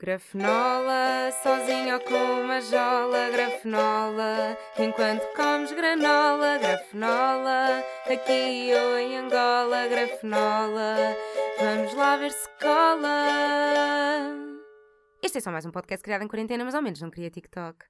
Grafenola, 0.00 1.32
sozinho 1.42 1.94
ou 1.94 2.00
com 2.02 2.44
uma 2.44 2.60
jola, 2.60 3.30
grafenola, 3.32 4.56
enquanto 4.78 5.24
comes 5.34 5.72
granola, 5.72 6.56
grafenola, 6.56 7.82
aqui 8.06 8.70
ou 8.74 8.96
em 8.96 9.16
Angola, 9.16 9.88
grafenola, 9.88 11.16
vamos 11.58 11.92
lá 11.94 12.16
ver 12.16 12.30
se 12.30 12.48
cola. 12.60 13.26
Este 15.20 15.38
é 15.38 15.40
só 15.40 15.50
mais 15.50 15.66
um 15.66 15.72
podcast 15.72 16.04
criado 16.04 16.22
em 16.22 16.28
quarentena, 16.28 16.64
mas 16.64 16.76
ao 16.76 16.82
menos 16.82 17.02
não 17.02 17.10
queria 17.10 17.28
TikTok. 17.28 17.84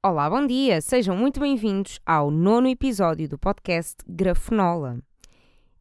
Olá, 0.00 0.30
bom 0.30 0.46
dia, 0.46 0.80
sejam 0.80 1.16
muito 1.16 1.40
bem-vindos 1.40 1.98
ao 2.06 2.30
nono 2.30 2.68
episódio 2.68 3.28
do 3.28 3.36
podcast 3.36 3.96
Grafenola. 4.06 5.00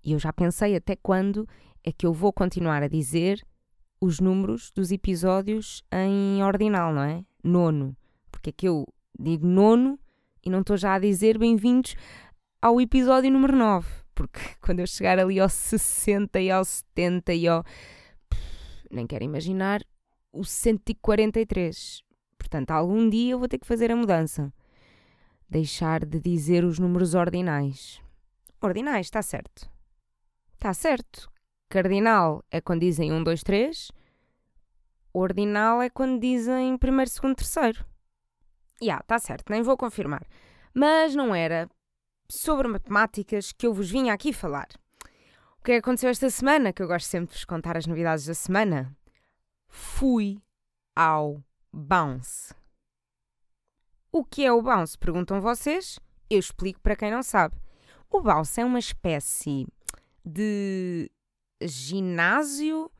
E 0.03 0.13
eu 0.13 0.17
já 0.17 0.33
pensei 0.33 0.75
até 0.75 0.95
quando 0.95 1.47
é 1.83 1.91
que 1.91 2.07
eu 2.07 2.13
vou 2.13 2.33
continuar 2.33 2.81
a 2.81 2.87
dizer 2.87 3.45
os 3.99 4.19
números 4.19 4.71
dos 4.71 4.91
episódios 4.91 5.83
em 5.91 6.43
ordinal, 6.43 6.93
não 6.93 7.01
é? 7.01 7.25
Nono. 7.43 7.95
Porque 8.31 8.49
é 8.51 8.53
que 8.53 8.67
eu 8.67 8.85
digo 9.19 9.45
nono 9.47 9.99
e 10.45 10.49
não 10.49 10.61
estou 10.61 10.77
já 10.77 10.93
a 10.93 10.99
dizer 10.99 11.37
bem-vindos 11.37 11.95
ao 12.61 12.79
episódio 12.79 13.31
número 13.31 13.55
9. 13.55 13.87
Porque 14.13 14.39
quando 14.61 14.79
eu 14.79 14.87
chegar 14.87 15.19
ali 15.19 15.39
ao 15.39 15.49
60 15.49 16.39
e 16.39 16.51
ao 16.51 16.63
70 16.63 17.33
e 17.33 17.47
ao. 17.47 17.63
nem 18.91 19.07
quero 19.07 19.23
imaginar 19.23 19.81
o 20.31 20.43
143. 20.43 22.03
Portanto, 22.37 22.71
algum 22.71 23.09
dia 23.09 23.31
eu 23.31 23.39
vou 23.39 23.47
ter 23.47 23.57
que 23.57 23.67
fazer 23.67 23.91
a 23.91 23.95
mudança. 23.95 24.53
Deixar 25.49 26.05
de 26.05 26.19
dizer 26.19 26.63
os 26.63 26.77
números 26.77 27.15
ordinais. 27.15 28.01
Ordinais, 28.61 29.07
está 29.07 29.21
certo. 29.21 29.69
Está 30.53 30.73
certo. 30.73 31.29
Cardinal 31.69 32.43
é 32.49 32.61
quando 32.61 32.81
dizem 32.81 33.11
1, 33.11 33.23
2, 33.23 33.43
3. 33.43 33.91
Ordinal 35.13 35.81
é 35.81 35.89
quando 35.89 36.19
dizem 36.19 36.77
primeiro, 36.77 37.09
segundo, 37.09 37.35
terceiro. 37.35 37.79
Já, 38.79 38.85
yeah, 38.85 39.01
está 39.01 39.19
certo, 39.19 39.49
nem 39.49 39.61
vou 39.61 39.75
confirmar. 39.75 40.25
Mas 40.73 41.15
não 41.15 41.33
era 41.33 41.69
sobre 42.29 42.67
matemáticas 42.67 43.51
que 43.51 43.65
eu 43.65 43.73
vos 43.73 43.89
vinha 43.89 44.13
aqui 44.13 44.31
falar. 44.31 44.67
O 45.59 45.63
que 45.63 45.71
é 45.71 45.75
que 45.75 45.79
aconteceu 45.79 46.09
esta 46.09 46.29
semana? 46.29 46.71
Que 46.71 46.81
eu 46.81 46.87
gosto 46.87 47.07
sempre 47.07 47.27
de 47.29 47.33
vos 47.33 47.45
contar 47.45 47.75
as 47.75 47.87
novidades 47.87 48.25
da 48.25 48.33
semana. 48.33 48.95
Fui 49.67 50.39
ao 50.95 51.43
bounce. 51.73 52.53
O 54.11 54.23
que 54.23 54.45
é 54.45 54.51
o 54.51 54.61
bounce? 54.61 54.97
Perguntam 54.97 55.41
vocês. 55.41 55.99
Eu 56.29 56.39
explico 56.39 56.79
para 56.79 56.95
quem 56.95 57.11
não 57.11 57.23
sabe. 57.23 57.55
O 58.09 58.21
bounce 58.21 58.61
é 58.61 58.65
uma 58.65 58.79
espécie 58.79 59.67
de 60.23 61.11
ginásio 61.61 62.91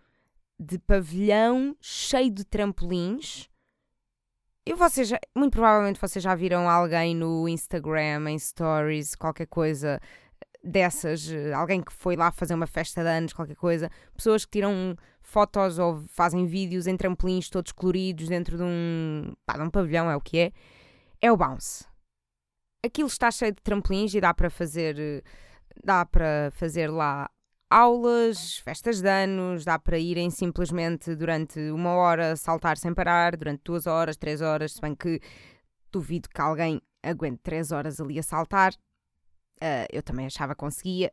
de 0.59 0.79
pavilhão 0.79 1.75
cheio 1.79 2.31
de 2.31 2.43
trampolins. 2.43 3.49
E 4.65 4.73
vocês, 4.73 5.07
já, 5.07 5.19
muito 5.35 5.53
provavelmente 5.53 5.99
vocês 5.99 6.21
já 6.21 6.35
viram 6.35 6.69
alguém 6.69 7.15
no 7.15 7.47
Instagram, 7.47 8.29
em 8.29 8.37
stories, 8.37 9.15
qualquer 9.15 9.47
coisa 9.47 9.99
dessas, 10.63 11.29
alguém 11.55 11.81
que 11.81 11.93
foi 11.93 12.15
lá 12.15 12.31
fazer 12.31 12.53
uma 12.53 12.67
festa 12.67 13.01
de 13.01 13.09
anos, 13.09 13.31
qualquer 13.31 13.55
coisa, 13.55 13.89
pessoas 14.15 14.43
que 14.43 14.51
tiram 14.51 14.97
fotos 15.21 15.79
ou 15.79 16.03
fazem 16.07 16.45
vídeos 16.45 16.87
em 16.87 16.97
trampolins 16.97 17.49
todos 17.49 17.71
coloridos 17.71 18.27
dentro 18.27 18.57
de 18.57 18.63
um, 18.63 19.33
pá, 19.45 19.53
de 19.53 19.61
um 19.61 19.69
pavilhão, 19.69 20.09
é 20.09 20.15
o 20.15 20.21
que 20.21 20.37
é. 20.39 20.51
É 21.21 21.31
o 21.31 21.37
bounce. 21.37 21.85
Aquilo 22.85 23.07
está 23.07 23.31
cheio 23.31 23.53
de 23.53 23.61
trampolins 23.61 24.13
e 24.13 24.21
dá 24.21 24.33
para 24.33 24.49
fazer 24.49 25.23
dá 25.83 26.05
para 26.05 26.51
fazer 26.53 26.89
lá 26.89 27.29
aulas, 27.69 28.57
festas 28.57 29.01
de 29.01 29.09
anos, 29.09 29.65
dá 29.65 29.77
para 29.77 29.99
irem 29.99 30.29
simplesmente 30.29 31.15
durante 31.15 31.59
uma 31.71 31.91
hora 31.91 32.35
saltar 32.35 32.77
sem 32.77 32.93
parar, 32.93 33.35
durante 33.35 33.61
duas 33.63 33.85
horas, 33.87 34.17
três 34.17 34.41
horas, 34.41 34.73
se 34.73 34.81
bem 34.81 34.95
que 34.95 35.19
duvido 35.91 36.29
que 36.29 36.41
alguém 36.41 36.81
aguente 37.03 37.39
três 37.43 37.71
horas 37.71 37.99
ali 37.99 38.19
a 38.19 38.23
saltar. 38.23 38.73
Uh, 39.61 39.87
eu 39.91 40.03
também 40.03 40.25
achava 40.25 40.53
que 40.53 40.59
conseguia. 40.59 41.11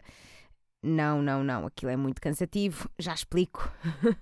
Não, 0.82 1.22
não, 1.22 1.42
não, 1.42 1.66
aquilo 1.66 1.90
é 1.90 1.96
muito 1.96 2.20
cansativo, 2.20 2.88
já 2.98 3.14
explico. 3.14 3.72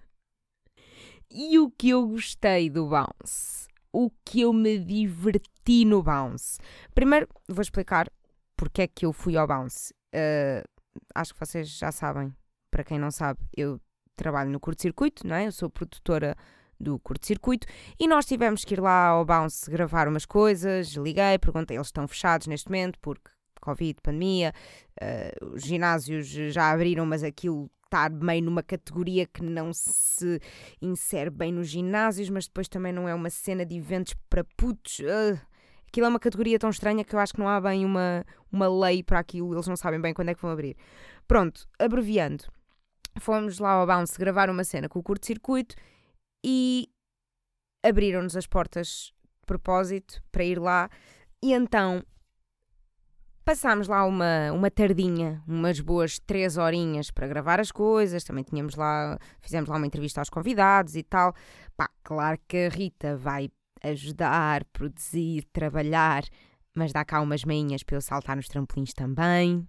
e 1.30 1.58
o 1.58 1.70
que 1.70 1.90
eu 1.90 2.06
gostei 2.06 2.70
do 2.70 2.86
bounce? 2.86 3.66
O 3.92 4.10
que 4.24 4.42
eu 4.42 4.52
me 4.52 4.78
diverti 4.78 5.84
no 5.84 6.02
bounce? 6.02 6.58
Primeiro, 6.94 7.28
vou 7.48 7.62
explicar 7.62 8.10
porque 8.56 8.82
é 8.82 8.86
que 8.86 9.04
eu 9.04 9.12
fui 9.12 9.36
ao 9.36 9.46
bounce. 9.46 9.92
Uh, 10.14 10.62
acho 11.14 11.34
que 11.34 11.40
vocês 11.40 11.68
já 11.68 11.92
sabem, 11.92 12.34
para 12.70 12.84
quem 12.84 12.98
não 12.98 13.10
sabe, 13.10 13.40
eu 13.56 13.80
trabalho 14.16 14.50
no 14.50 14.60
curto-circuito, 14.60 15.26
não 15.26 15.34
é? 15.34 15.46
Eu 15.46 15.52
sou 15.52 15.70
produtora 15.70 16.36
do 16.78 16.98
curto-circuito 16.98 17.66
e 17.98 18.08
nós 18.08 18.26
tivemos 18.26 18.64
que 18.64 18.74
ir 18.74 18.80
lá 18.80 19.06
ao 19.06 19.24
Bounce 19.24 19.70
gravar 19.70 20.08
umas 20.08 20.26
coisas. 20.26 20.88
Liguei, 20.88 21.38
perguntei, 21.38 21.76
eles 21.76 21.88
estão 21.88 22.08
fechados 22.08 22.46
neste 22.46 22.68
momento 22.68 22.98
porque 23.00 23.30
Covid, 23.60 24.00
pandemia, 24.02 24.52
uh, 25.00 25.54
os 25.54 25.62
ginásios 25.62 26.26
já 26.26 26.72
abriram, 26.72 27.06
mas 27.06 27.22
aquilo 27.22 27.70
está 27.84 28.08
meio 28.08 28.42
numa 28.42 28.62
categoria 28.62 29.26
que 29.26 29.42
não 29.42 29.72
se 29.72 30.40
insere 30.80 31.30
bem 31.30 31.52
nos 31.52 31.68
ginásios, 31.68 32.28
mas 32.28 32.46
depois 32.46 32.68
também 32.68 32.92
não 32.92 33.08
é 33.08 33.14
uma 33.14 33.30
cena 33.30 33.64
de 33.64 33.76
eventos 33.76 34.14
para 34.28 34.44
putos. 34.56 34.98
Uh, 34.98 35.38
aquilo 35.92 36.06
é 36.06 36.08
uma 36.08 36.18
categoria 36.18 36.58
tão 36.58 36.70
estranha 36.70 37.04
que 37.04 37.14
eu 37.14 37.20
acho 37.20 37.34
que 37.34 37.38
não 37.38 37.48
há 37.48 37.60
bem 37.60 37.84
uma, 37.84 38.24
uma 38.50 38.66
lei 38.66 39.02
para 39.02 39.18
aquilo, 39.18 39.54
eles 39.54 39.66
não 39.66 39.76
sabem 39.76 40.00
bem 40.00 40.14
quando 40.14 40.30
é 40.30 40.34
que 40.34 40.40
vão 40.40 40.50
abrir. 40.50 40.74
Pronto, 41.28 41.68
abreviando, 41.78 42.44
fomos 43.20 43.58
lá 43.58 43.72
ao 43.72 43.86
Bounce 43.86 44.18
gravar 44.18 44.48
uma 44.48 44.64
cena 44.64 44.88
com 44.88 44.98
o 44.98 45.02
curto-circuito 45.02 45.76
e 46.42 46.88
abriram-nos 47.84 48.34
as 48.36 48.46
portas 48.46 49.12
de 49.40 49.46
propósito 49.46 50.22
para 50.32 50.42
ir 50.42 50.58
lá 50.58 50.88
e 51.42 51.52
então 51.52 52.02
passámos 53.44 53.86
lá 53.86 54.06
uma, 54.06 54.50
uma 54.50 54.70
tardinha, 54.70 55.42
umas 55.46 55.78
boas 55.78 56.18
três 56.18 56.56
horinhas 56.56 57.10
para 57.10 57.26
gravar 57.26 57.60
as 57.60 57.70
coisas, 57.70 58.24
também 58.24 58.44
tínhamos 58.44 58.76
lá, 58.76 59.18
fizemos 59.42 59.68
lá 59.68 59.76
uma 59.76 59.86
entrevista 59.86 60.22
aos 60.22 60.30
convidados 60.30 60.96
e 60.96 61.02
tal. 61.02 61.34
Pá, 61.76 61.90
claro 62.02 62.38
que 62.48 62.56
a 62.56 62.68
Rita 62.70 63.14
vai 63.14 63.50
ajudar, 63.82 64.64
produzir, 64.66 65.44
trabalhar, 65.52 66.24
mas 66.74 66.92
dá 66.92 67.04
cá 67.04 67.20
umas 67.20 67.44
meinhas 67.44 67.82
para 67.82 67.96
eu 67.96 68.00
saltar 68.00 68.36
nos 68.36 68.48
trampolins 68.48 68.92
também. 68.92 69.66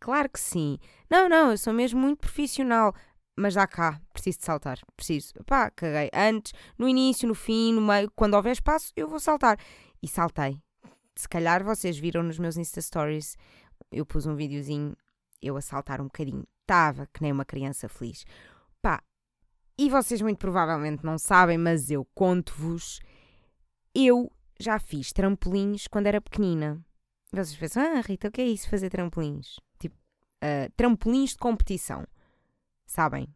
Claro 0.00 0.28
que 0.28 0.40
sim. 0.40 0.78
Não, 1.10 1.28
não, 1.28 1.50
eu 1.50 1.58
sou 1.58 1.72
mesmo 1.72 2.00
muito 2.00 2.20
profissional. 2.20 2.94
Mas 3.36 3.54
dá 3.54 3.66
cá, 3.66 4.00
preciso 4.12 4.38
de 4.38 4.44
saltar. 4.44 4.78
Preciso. 4.96 5.32
Pá, 5.46 5.70
caguei. 5.70 6.08
Antes, 6.14 6.52
no 6.78 6.88
início, 6.88 7.26
no 7.26 7.34
fim, 7.34 7.72
no 7.72 7.80
meio, 7.80 8.10
quando 8.14 8.34
houver 8.34 8.52
espaço, 8.52 8.92
eu 8.94 9.08
vou 9.08 9.18
saltar. 9.18 9.58
E 10.02 10.06
saltei. 10.06 10.60
Se 11.16 11.28
calhar 11.28 11.64
vocês 11.64 11.98
viram 11.98 12.22
nos 12.22 12.38
meus 12.38 12.56
Insta 12.56 12.80
Stories, 12.80 13.36
eu 13.90 14.06
pus 14.06 14.26
um 14.26 14.36
videozinho, 14.36 14.96
eu 15.42 15.56
a 15.56 15.60
saltar 15.60 16.00
um 16.00 16.04
bocadinho. 16.04 16.44
Estava 16.60 17.06
que 17.12 17.22
nem 17.22 17.32
uma 17.32 17.44
criança 17.44 17.88
feliz. 17.88 18.24
Pá, 18.80 19.02
e 19.76 19.90
vocês 19.90 20.22
muito 20.22 20.38
provavelmente 20.38 21.04
não 21.04 21.18
sabem, 21.18 21.58
mas 21.58 21.90
eu 21.90 22.06
conto-vos 22.14 23.00
eu 23.94 24.30
já 24.58 24.78
fiz 24.78 25.12
trampolins 25.12 25.86
quando 25.86 26.06
era 26.06 26.20
pequenina. 26.20 26.84
Vocês 27.32 27.56
pensam, 27.56 27.82
ah, 27.82 28.00
Rita, 28.00 28.28
o 28.28 28.32
que 28.32 28.40
é 28.40 28.46
isso 28.46 28.68
fazer 28.68 28.90
trampolins? 28.90 29.58
Tipo, 29.78 29.96
uh, 29.96 30.70
trampolins 30.76 31.30
de 31.30 31.38
competição. 31.38 32.06
Sabem? 32.86 33.28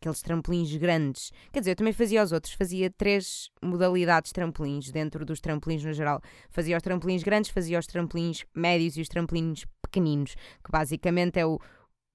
Aqueles 0.00 0.20
trampolins 0.20 0.74
grandes. 0.76 1.32
Quer 1.50 1.60
dizer, 1.60 1.70
eu 1.72 1.76
também 1.76 1.92
fazia 1.92 2.22
os 2.22 2.32
outros. 2.32 2.52
Fazia 2.52 2.90
três 2.90 3.50
modalidades 3.62 4.28
de 4.28 4.34
trampolins 4.34 4.90
dentro 4.90 5.24
dos 5.24 5.40
trampolins 5.40 5.82
no 5.84 5.92
geral. 5.92 6.20
Fazia 6.50 6.76
os 6.76 6.82
trampolins 6.82 7.22
grandes, 7.22 7.50
fazia 7.50 7.78
os 7.78 7.86
trampolins 7.86 8.44
médios 8.54 8.96
e 8.96 9.00
os 9.00 9.08
trampolins 9.08 9.64
pequeninos. 9.80 10.34
Que 10.62 10.70
basicamente 10.70 11.38
é 11.38 11.46
o, 11.46 11.58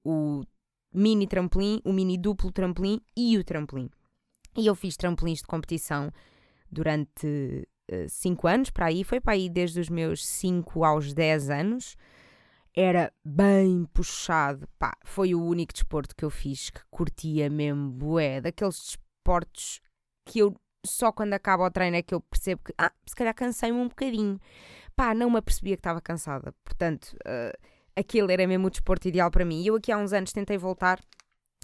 o 0.06 0.44
mini 0.94 1.26
trampolim, 1.26 1.82
o 1.84 1.92
mini 1.92 2.18
duplo 2.18 2.52
trampolim 2.52 3.02
e 3.18 3.38
o 3.38 3.44
trampolim. 3.44 3.90
E 4.56 4.68
eu 4.68 4.76
fiz 4.76 4.96
trampolins 4.96 5.40
de 5.40 5.48
competição 5.48 6.12
durante 6.72 7.68
5 8.10 8.48
anos 8.48 8.70
para 8.70 8.88
aí, 8.88 9.04
foi 9.04 9.20
para 9.20 9.34
aí 9.34 9.50
desde 9.50 9.80
os 9.80 9.90
meus 9.90 10.26
5 10.26 10.84
aos 10.84 11.14
10 11.14 11.50
anos. 11.50 11.98
Era 12.74 13.12
bem 13.26 13.86
puxado, 13.94 14.68
pá, 14.80 14.96
foi 15.04 15.36
o 15.36 15.44
único 15.44 15.74
desporto 15.74 16.16
que 16.16 16.24
eu 16.24 16.30
fiz 16.30 16.70
que 16.70 16.80
curtia 16.90 17.50
mesmo, 17.50 17.92
bué, 17.92 18.40
daqueles 18.40 18.78
desportos 18.78 19.82
que 20.26 20.40
eu 20.40 20.56
só 20.86 21.12
quando 21.12 21.34
acaba 21.34 21.66
o 21.66 21.72
treino 21.72 21.98
é 21.98 22.02
que 22.02 22.14
eu 22.14 22.22
percebo 22.22 22.62
que, 22.64 22.74
ah, 22.78 22.92
se 23.06 23.16
calhar 23.16 23.34
cansei-me 23.36 23.78
um 23.78 23.88
bocadinho. 23.88 24.40
Pá, 24.96 25.14
não 25.14 25.30
me 25.30 25.38
apercebia 25.38 25.76
que 25.76 25.80
estava 25.80 26.02
cansada. 26.02 26.54
Portanto, 26.64 27.16
uh, 27.26 27.58
aquele 27.96 28.34
era 28.34 28.48
mesmo 28.48 28.68
o 28.68 28.70
desporto 28.70 29.08
ideal 29.08 29.30
para 29.30 29.46
mim. 29.46 29.62
E 29.62 29.68
eu 29.68 29.76
aqui 29.76 29.92
há 29.92 29.98
uns 29.98 30.14
anos 30.14 30.32
tentei 30.32 30.58
voltar 30.58 31.00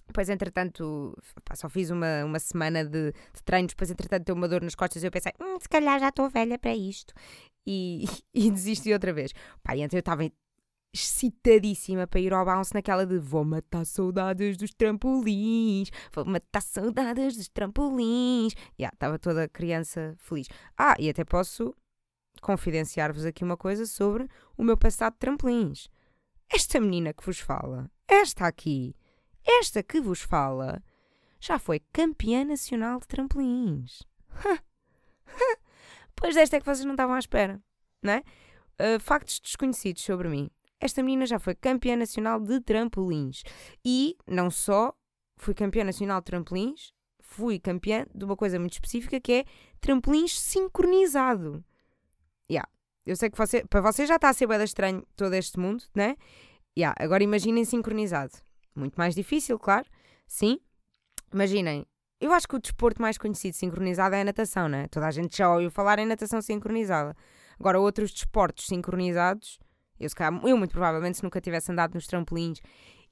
depois, 0.08 0.30
entretanto, 0.30 1.18
pá, 1.44 1.56
só 1.56 1.70
fiz 1.70 1.90
uma, 1.90 2.24
uma 2.24 2.40
semana 2.40 2.84
de, 2.86 3.12
de 3.12 3.44
treinos, 3.44 3.74
depois, 3.74 3.92
entretanto, 3.92 4.26
deu 4.26 4.36
uma 4.36 4.48
dor 4.48 4.62
nas 4.62 4.76
costas 4.76 5.04
e 5.04 5.08
eu 5.08 5.12
pensei, 5.12 5.34
hum, 5.40 5.60
se 5.60 5.70
calhar 5.70 6.00
já 6.00 6.10
estou 6.10 6.30
velha 6.30 6.58
para 6.58 6.76
isto. 6.76 7.14
E, 7.66 8.06
e 8.34 8.50
desisti 8.50 8.94
outra 8.94 9.14
vez. 9.14 9.34
Pá, 9.62 9.76
e 9.76 9.82
eu 9.82 9.88
estava 9.88 10.24
excitadíssima 10.94 12.08
para 12.08 12.20
ir 12.20 12.34
ao 12.34 12.46
bounce 12.46 12.74
naquela 12.74 13.06
de 13.06 13.20
vou 13.20 13.44
matar 13.44 13.86
saudades 13.86 14.58
dos 14.58 14.74
trampolins, 14.74 15.90
vou 16.12 16.26
matar 16.26 16.62
saudades 16.62 17.36
dos 17.36 17.50
trampolins. 17.50 18.54
Já, 18.80 18.90
estava 18.94 19.20
toda 19.20 19.48
criança 19.48 20.16
feliz. 20.20 20.48
Ah, 20.78 20.96
e 21.00 21.10
até 21.10 21.24
posso 21.24 21.76
confidenciar-vos 22.42 23.26
aqui 23.26 23.44
uma 23.44 23.58
coisa 23.58 23.86
sobre 23.86 24.28
o 24.58 24.64
meu 24.64 24.78
passado 24.78 25.14
de 25.14 25.20
trampolins. 25.20 25.90
Esta 26.50 26.80
menina 26.80 27.14
que 27.14 27.26
vos 27.26 27.40
fala, 27.40 27.92
esta 28.08 28.48
aqui, 28.48 28.96
esta 29.48 29.82
que 29.82 30.02
vos 30.02 30.22
fala, 30.22 30.84
já 31.40 31.58
foi 31.58 31.80
campeã 31.94 32.44
nacional 32.44 33.00
de 33.00 33.08
trampolins. 33.08 34.04
pois 36.16 36.36
desta 36.36 36.58
é 36.58 36.60
que 36.60 36.66
vocês 36.66 36.86
não 36.86 36.94
estavam 36.94 37.16
à 37.16 37.20
espera, 37.20 37.62
não 38.02 38.14
é? 38.14 38.24
Uh, 38.80 39.00
factos 39.00 39.40
desconhecidos 39.40 40.04
sobre 40.04 40.28
mim. 40.28 40.50
Esta 40.80 41.02
menina 41.02 41.26
já 41.26 41.40
foi 41.40 41.56
campeã 41.56 41.96
nacional 41.96 42.40
de 42.40 42.60
trampolins. 42.60 43.44
E 43.84 44.16
não 44.28 44.52
só 44.52 44.94
fui 45.38 45.54
campeã 45.54 45.84
nacional 45.84 46.20
de 46.22 46.26
trampolins, 46.26 46.94
fui 47.20 47.60
campeã 47.60 48.06
de 48.14 48.26
uma 48.26 48.36
coisa 48.36 48.60
muito 48.60 48.74
específica 48.74 49.20
que 49.20 49.32
é 49.32 49.46
trampolins 49.80 50.40
sincronizado. 50.40 51.64
Yeah. 52.50 52.70
Eu 53.06 53.16
sei 53.16 53.30
que 53.30 53.38
você, 53.38 53.66
para 53.66 53.82
vocês 53.82 54.08
já 54.08 54.16
está 54.16 54.30
a 54.30 54.34
ser 54.34 54.48
bem 54.48 54.62
estranho 54.64 55.08
todo 55.16 55.34
este 55.34 55.58
mundo, 55.60 55.84
né? 55.96 56.16
Yeah. 56.78 56.96
Agora 57.04 57.24
imaginem 57.24 57.66
sincronizado. 57.66 58.34
Muito 58.78 58.96
mais 58.96 59.16
difícil, 59.16 59.58
claro. 59.60 59.86
Sim. 60.28 60.60
Imaginem. 61.34 61.86
Eu 62.20 62.32
acho 62.34 62.48
que 62.48 62.56
o 62.56 62.60
desporto 62.60 63.02
mais 63.02 63.18
conhecido 63.18 63.56
sincronizado 63.56 64.16
é 64.16 64.22
a 64.22 64.26
natação, 64.26 64.68
né? 64.68 64.88
Toda 64.88 65.08
a 65.08 65.12
gente 65.12 65.38
já 65.38 65.52
ouviu 65.54 65.70
falar 65.70 66.00
em 66.00 66.06
natação 66.06 66.42
sincronizada. 66.42 67.16
Agora, 67.60 67.80
outros 67.80 68.12
desportos 68.12 68.66
sincronizados 68.66 69.60
eu, 70.00 70.10
calhar, 70.16 70.40
eu 70.46 70.58
muito 70.58 70.72
provavelmente, 70.72 71.18
se 71.18 71.24
nunca 71.24 71.42
tivesse 71.42 71.72
andado 71.72 71.96
nos 71.96 72.06
trampolins 72.06 72.60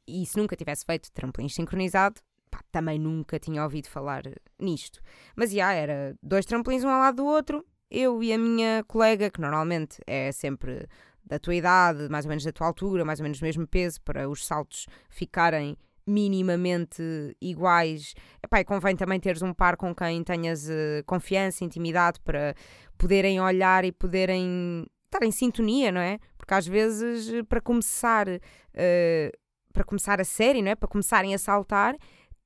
e 0.07 0.25
se 0.25 0.37
nunca 0.37 0.55
tivesse 0.55 0.85
feito 0.85 1.11
trampolins 1.11 1.55
sincronizado, 1.55 2.21
pá, 2.51 2.59
também 2.71 2.99
nunca 2.99 3.39
tinha 3.39 3.63
ouvido 3.63 3.89
falar 3.89 4.23
nisto. 4.59 5.01
Mas 5.35 5.51
já 5.51 5.73
era 5.73 6.15
dois 6.21 6.45
trampolins 6.45 6.83
um 6.83 6.89
ao 6.89 6.99
lado 6.99 7.17
do 7.17 7.25
outro, 7.25 7.65
eu 7.89 8.21
e 8.21 8.31
a 8.31 8.37
minha 8.37 8.83
colega, 8.87 9.29
que 9.29 9.41
normalmente 9.41 9.99
é 10.05 10.31
sempre 10.31 10.87
da 11.25 11.39
tua 11.39 11.55
idade, 11.55 12.07
mais 12.09 12.25
ou 12.25 12.29
menos 12.29 12.43
da 12.43 12.51
tua 12.51 12.67
altura, 12.67 13.03
mais 13.03 13.19
ou 13.19 13.23
menos 13.23 13.39
do 13.39 13.43
mesmo 13.43 13.67
peso, 13.67 14.01
para 14.01 14.29
os 14.29 14.45
saltos 14.45 14.85
ficarem 15.09 15.77
minimamente 16.07 17.01
iguais. 17.41 18.13
Epá, 18.43 18.59
e 18.59 18.65
convém 18.65 18.95
também 18.95 19.19
teres 19.19 19.41
um 19.41 19.53
par 19.53 19.75
com 19.75 19.93
quem 19.93 20.23
tenhas 20.23 20.69
uh, 20.69 21.03
confiança, 21.05 21.63
intimidade, 21.63 22.19
para 22.21 22.55
poderem 22.97 23.41
olhar 23.41 23.83
e 23.83 23.91
poderem 23.91 24.85
estar 25.05 25.25
em 25.25 25.31
sintonia, 25.31 25.91
não 25.91 26.01
é? 26.01 26.19
Porque 26.37 26.53
às 26.53 26.67
vezes, 26.67 27.33
eh, 27.33 27.43
para 27.43 27.59
começar, 27.59 28.27
uh, 28.27 29.37
para 29.73 29.83
começar 29.83 30.21
a 30.21 30.23
série, 30.23 30.61
não 30.61 30.71
é? 30.71 30.75
Para 30.75 30.87
começarem 30.87 31.33
a 31.33 31.37
saltar, 31.37 31.95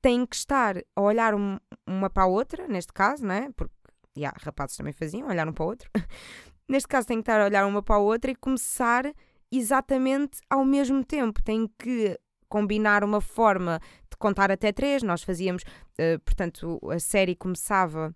têm 0.02 0.26
que 0.26 0.36
estar 0.36 0.78
a 0.96 1.02
olhar 1.02 1.36
um, 1.36 1.58
uma 1.86 2.10
para 2.10 2.24
a 2.24 2.28
outra, 2.28 2.68
neste 2.68 2.94
caso, 2.94 3.26
não 3.26 3.36
é? 3.36 3.50
Porque, 3.56 3.74
yeah, 4.18 4.38
rapazes 4.42 4.78
também 4.78 4.94
faziam, 4.94 5.28
olhar 5.28 5.48
um 5.48 5.54
para 5.54 5.66
o 5.66 5.68
outro. 5.68 5.90
neste 6.70 6.88
caso, 6.88 7.08
têm 7.08 7.18
que 7.18 7.24
estar 7.24 7.42
a 7.42 7.46
olhar 7.46 7.66
uma 7.66 7.82
para 7.82 7.96
a 7.96 8.00
outra 8.00 8.32
e 8.32 8.36
começar 8.36 9.12
exatamente 9.52 10.40
ao 10.50 10.64
mesmo 10.64 11.04
tempo. 11.04 11.42
Têm 11.44 11.68
que 11.78 12.18
combinar 12.48 13.04
uma 13.04 13.20
forma 13.20 13.80
de 14.10 14.18
contar 14.18 14.52
até 14.52 14.72
três. 14.72 15.04
Nós 15.04 15.24
fazíamos, 15.24 15.64
uh, 15.64 16.20
portanto, 16.24 16.80
a 16.92 17.00
série 17.00 17.36
começava 17.36 18.16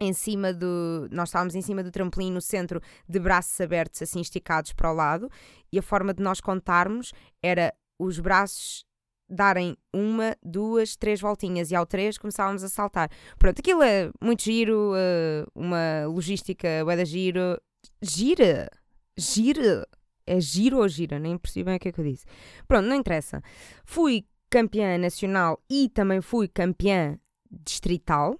em 0.00 0.12
cima 0.12 0.52
do. 0.52 1.08
Nós 1.10 1.28
estávamos 1.28 1.54
em 1.54 1.62
cima 1.62 1.82
do 1.82 1.90
trampolim 1.90 2.30
no 2.30 2.40
centro, 2.40 2.80
de 3.08 3.18
braços 3.18 3.60
abertos, 3.60 4.02
assim 4.02 4.20
esticados 4.20 4.72
para 4.72 4.90
o 4.90 4.94
lado, 4.94 5.30
e 5.72 5.78
a 5.78 5.82
forma 5.82 6.14
de 6.14 6.22
nós 6.22 6.40
contarmos 6.40 7.12
era 7.42 7.74
os 7.98 8.20
braços 8.20 8.86
darem 9.28 9.76
uma, 9.92 10.34
duas, 10.42 10.96
três 10.96 11.20
voltinhas 11.20 11.70
e 11.70 11.74
ao 11.74 11.84
três 11.84 12.16
começávamos 12.16 12.64
a 12.64 12.68
saltar. 12.68 13.10
Pronto, 13.38 13.58
aquilo 13.58 13.82
é 13.82 14.10
muito 14.22 14.42
giro, 14.42 14.92
uh, 14.92 15.46
uma 15.54 16.06
logística 16.06 16.66
é 16.66 16.96
da 16.96 17.04
giro. 17.04 17.60
Gira! 18.00 18.70
Gira! 19.16 19.86
É 20.26 20.40
giro 20.40 20.78
ou 20.78 20.88
gira? 20.88 21.18
Nem 21.18 21.38
percebi 21.38 21.64
bem 21.64 21.76
o 21.76 21.78
que 21.80 21.88
é 21.88 21.92
que 21.92 22.00
eu 22.00 22.04
disse. 22.04 22.26
Pronto, 22.66 22.86
não 22.86 22.96
interessa. 22.96 23.42
Fui 23.84 24.26
campeã 24.50 24.98
nacional 24.98 25.62
e 25.70 25.88
também 25.88 26.20
fui 26.20 26.46
campeã 26.48 27.18
distrital 27.50 28.38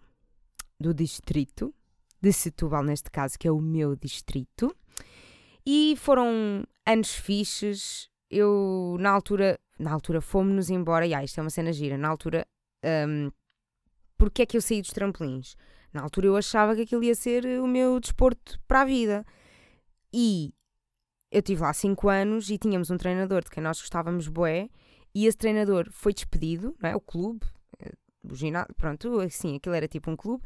do 0.78 0.92
distrito 0.92 1.74
de 2.20 2.32
Setúbal, 2.32 2.82
neste 2.82 3.10
caso, 3.10 3.38
que 3.38 3.48
é 3.48 3.50
o 3.50 3.60
meu 3.60 3.96
distrito. 3.96 4.74
E 5.64 5.94
foram 5.96 6.64
anos 6.86 7.14
fixes. 7.14 8.10
Eu, 8.30 8.96
na 9.00 9.10
altura, 9.10 9.58
na 9.78 9.92
altura 9.92 10.20
fomos-nos 10.20 10.68
embora. 10.68 11.06
E 11.06 11.14
ah, 11.14 11.24
isto 11.24 11.38
é 11.38 11.42
uma 11.42 11.50
cena 11.50 11.72
gira. 11.72 11.96
Na 11.96 12.08
altura, 12.08 12.46
um, 12.84 13.30
porque 14.16 14.42
é 14.42 14.46
que 14.46 14.56
eu 14.56 14.60
saí 14.60 14.82
dos 14.82 14.90
trampolins? 14.90 15.56
Na 15.92 16.02
altura 16.02 16.26
eu 16.26 16.36
achava 16.36 16.74
que 16.74 16.82
aquilo 16.82 17.02
ia 17.02 17.14
ser 17.14 17.44
o 17.60 17.66
meu 17.66 17.98
desporto 17.98 18.60
para 18.66 18.82
a 18.82 18.84
vida. 18.84 19.24
E 20.12 20.52
eu 21.30 21.42
tive 21.42 21.62
lá 21.62 21.72
5 21.72 22.08
anos 22.08 22.50
e 22.50 22.58
tínhamos 22.58 22.90
um 22.90 22.96
treinador 22.96 23.42
de 23.42 23.50
quem 23.50 23.62
nós 23.62 23.80
gostávamos 23.80 24.28
bué. 24.28 24.68
E 25.14 25.26
esse 25.26 25.36
treinador 25.36 25.88
foi 25.90 26.12
despedido, 26.12 26.74
não 26.80 26.90
é? 26.90 26.96
O 26.96 27.00
clube, 27.00 27.46
o 28.22 28.34
ginásio, 28.34 28.74
pronto, 28.74 29.20
assim, 29.20 29.56
aquilo 29.56 29.74
era 29.74 29.88
tipo 29.88 30.10
um 30.10 30.16
clube, 30.16 30.42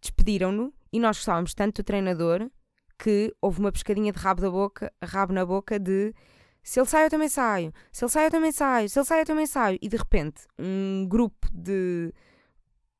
despediram-no 0.00 0.72
e 0.92 1.00
nós 1.00 1.16
gostávamos 1.16 1.54
tanto 1.54 1.82
do 1.82 1.84
treinador 1.84 2.50
que 2.98 3.34
houve 3.40 3.60
uma 3.60 3.72
pescadinha 3.72 4.12
de 4.12 4.18
rabo, 4.18 4.40
da 4.40 4.50
boca, 4.50 4.92
rabo 5.02 5.32
na 5.32 5.44
boca 5.44 5.78
de 5.78 6.14
se 6.62 6.80
ele 6.80 6.86
sai 6.86 7.06
eu 7.06 7.10
também 7.10 7.28
saio, 7.28 7.72
se 7.92 8.04
ele 8.04 8.10
sai 8.10 8.26
eu 8.26 8.30
também 8.30 8.52
saio, 8.52 8.88
se 8.88 8.98
ele 8.98 9.06
sai 9.06 9.20
eu 9.20 9.26
também 9.26 9.46
saio. 9.46 9.78
E 9.82 9.88
de 9.88 9.96
repente 9.96 10.46
um 10.58 11.06
grupo 11.08 11.48
de, 11.52 12.12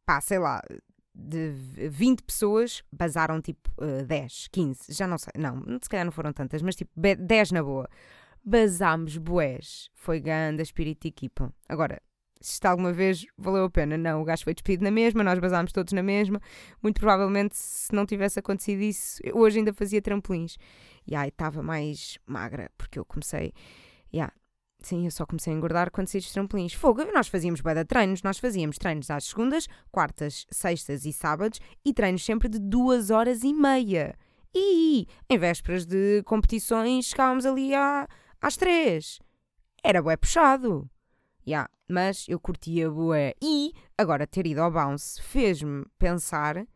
pá, 0.05 0.21
sei 0.21 0.39
lá, 0.39 0.61
de 1.15 1.53
20 1.89 2.23
pessoas 2.23 2.83
basaram 2.91 3.41
tipo 3.41 3.71
uh, 3.79 4.05
10, 4.05 4.49
15, 4.51 4.93
já 4.93 5.07
não 5.07 5.17
sei, 5.17 5.33
não, 5.39 5.63
se 5.81 5.89
calhar 5.89 6.05
não 6.05 6.13
foram 6.13 6.33
tantas, 6.33 6.61
mas 6.61 6.75
tipo 6.75 6.93
10 6.97 7.53
na 7.53 7.63
boa. 7.63 7.89
Basámos 8.45 9.17
boés, 9.17 9.89
foi 9.95 10.21
grande 10.21 10.63
espírito 10.63 11.03
de 11.03 11.09
equipa. 11.09 11.53
Agora, 11.67 12.03
se 12.45 12.53
isto 12.53 12.67
alguma 12.67 12.93
vez 12.93 13.25
valeu 13.39 13.65
a 13.65 13.71
pena. 13.71 13.97
Não, 13.97 14.21
o 14.21 14.25
gajo 14.25 14.45
foi 14.45 14.53
despedido 14.53 14.85
na 14.85 14.91
mesma, 14.91 15.25
nós 15.25 15.39
basámos 15.39 15.73
todos 15.73 15.95
na 15.95 16.03
mesma. 16.03 16.39
Muito 16.83 17.01
provavelmente, 17.01 17.57
se 17.57 17.91
não 17.95 18.05
tivesse 18.05 18.39
acontecido 18.39 18.83
isso, 18.83 19.19
hoje 19.33 19.59
ainda 19.59 19.73
fazia 19.73 20.03
trampolins. 20.03 20.59
E 21.07 21.15
aí 21.17 21.31
estava 21.31 21.63
mais 21.63 22.19
magra, 22.27 22.71
porque 22.77 22.99
eu 22.99 23.05
comecei. 23.05 23.55
Yeah, 24.13 24.31
sim, 24.87 25.05
eu 25.05 25.11
só 25.11 25.27
comecei 25.27 25.53
a 25.53 25.57
engordar 25.57 25.91
quando 25.91 26.09
saí 26.09 26.21
dos 26.21 26.33
trampolins. 26.33 26.73
Fogo, 26.73 27.05
nós 27.13 27.29
fazíamos 27.29 27.61
bué 27.61 27.75
de 27.75 27.85
treinos, 27.85 28.23
nós 28.23 28.39
fazíamos 28.39 28.79
treinos 28.79 29.11
às 29.11 29.25
segundas, 29.25 29.69
quartas, 29.91 30.47
sextas 30.51 31.05
e 31.05 31.13
sábados 31.13 31.61
e 31.85 31.93
treinos 31.93 32.25
sempre 32.25 32.49
de 32.49 32.59
duas 32.59 33.11
horas 33.11 33.43
e 33.43 33.53
meia. 33.53 34.15
E 34.55 35.07
em 35.29 35.39
vésperas 35.39 35.85
de 35.85 36.23
competições 36.25 37.07
chegávamos 37.07 37.45
ali 37.45 37.75
à, 37.75 38.07
às 38.41 38.57
três. 38.57 39.19
Era 39.83 40.01
bué 40.03 40.17
puxado. 40.17 40.89
Yeah, 41.47 41.69
mas 41.89 42.27
eu 42.29 42.41
curtia 42.41 42.91
bué. 42.91 43.35
E 43.43 43.73
agora 43.99 44.27
ter 44.27 44.47
ido 44.47 44.61
ao 44.63 44.71
bounce 44.71 45.21
fez-me 45.21 45.85
pensar 45.99 46.67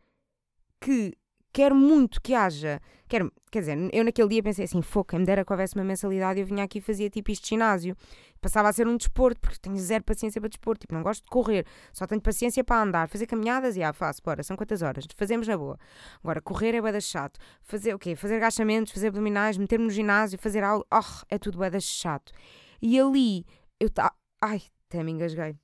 que 0.80 1.14
quero 1.58 1.74
muito 1.74 2.22
que 2.22 2.34
haja. 2.34 2.80
Quero, 3.08 3.32
quer 3.50 3.60
dizer, 3.60 3.76
eu 3.92 4.04
naquele 4.04 4.28
dia 4.28 4.42
pensei 4.42 4.64
assim: 4.64 4.80
foca, 4.80 5.18
me 5.18 5.24
dera 5.24 5.44
que 5.44 5.52
houvesse 5.52 5.74
uma 5.74 5.82
mensalidade. 5.82 6.38
Eu 6.38 6.46
vinha 6.46 6.62
aqui 6.62 6.78
e 6.78 6.80
fazia 6.80 7.10
tipo 7.10 7.32
isto 7.32 7.42
de 7.42 7.48
ginásio. 7.48 7.96
Passava 8.40 8.68
a 8.68 8.72
ser 8.72 8.86
um 8.86 8.96
desporto, 8.96 9.40
porque 9.40 9.58
tenho 9.60 9.76
zero 9.76 10.04
paciência 10.04 10.40
para 10.40 10.48
desporto. 10.48 10.82
Tipo, 10.82 10.94
não 10.94 11.02
gosto 11.02 11.24
de 11.24 11.30
correr, 11.30 11.66
só 11.92 12.06
tenho 12.06 12.20
paciência 12.20 12.62
para 12.62 12.80
andar, 12.80 13.08
fazer 13.08 13.26
caminhadas 13.26 13.76
e 13.76 13.82
ah, 13.82 13.92
faço, 13.92 14.22
bora, 14.24 14.44
são 14.44 14.56
quantas 14.56 14.82
horas? 14.82 15.04
Fazemos 15.16 15.48
na 15.48 15.56
boa. 15.58 15.76
Agora, 16.22 16.40
correr 16.40 16.76
é 16.76 16.80
bada 16.80 17.00
chato. 17.00 17.40
Fazer 17.62 17.92
o 17.92 17.98
quê? 17.98 18.14
Fazer 18.14 18.36
agachamentos, 18.36 18.92
fazer 18.92 19.08
abdominais, 19.08 19.58
meter-me 19.58 19.86
no 19.86 19.90
ginásio, 19.90 20.38
fazer 20.38 20.62
algo, 20.62 20.86
oh, 20.94 21.24
é 21.28 21.38
tudo 21.38 21.58
bada 21.58 21.80
chato. 21.80 22.32
E 22.80 23.00
ali, 23.00 23.44
eu 23.80 23.88
estava. 23.88 24.14
Ai, 24.40 24.62
até 24.88 25.02
me 25.02 25.10
engasguei. 25.10 25.56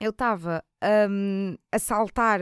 Eu 0.00 0.10
estava 0.10 0.62
um, 1.10 1.56
a 1.72 1.78
saltar 1.80 2.40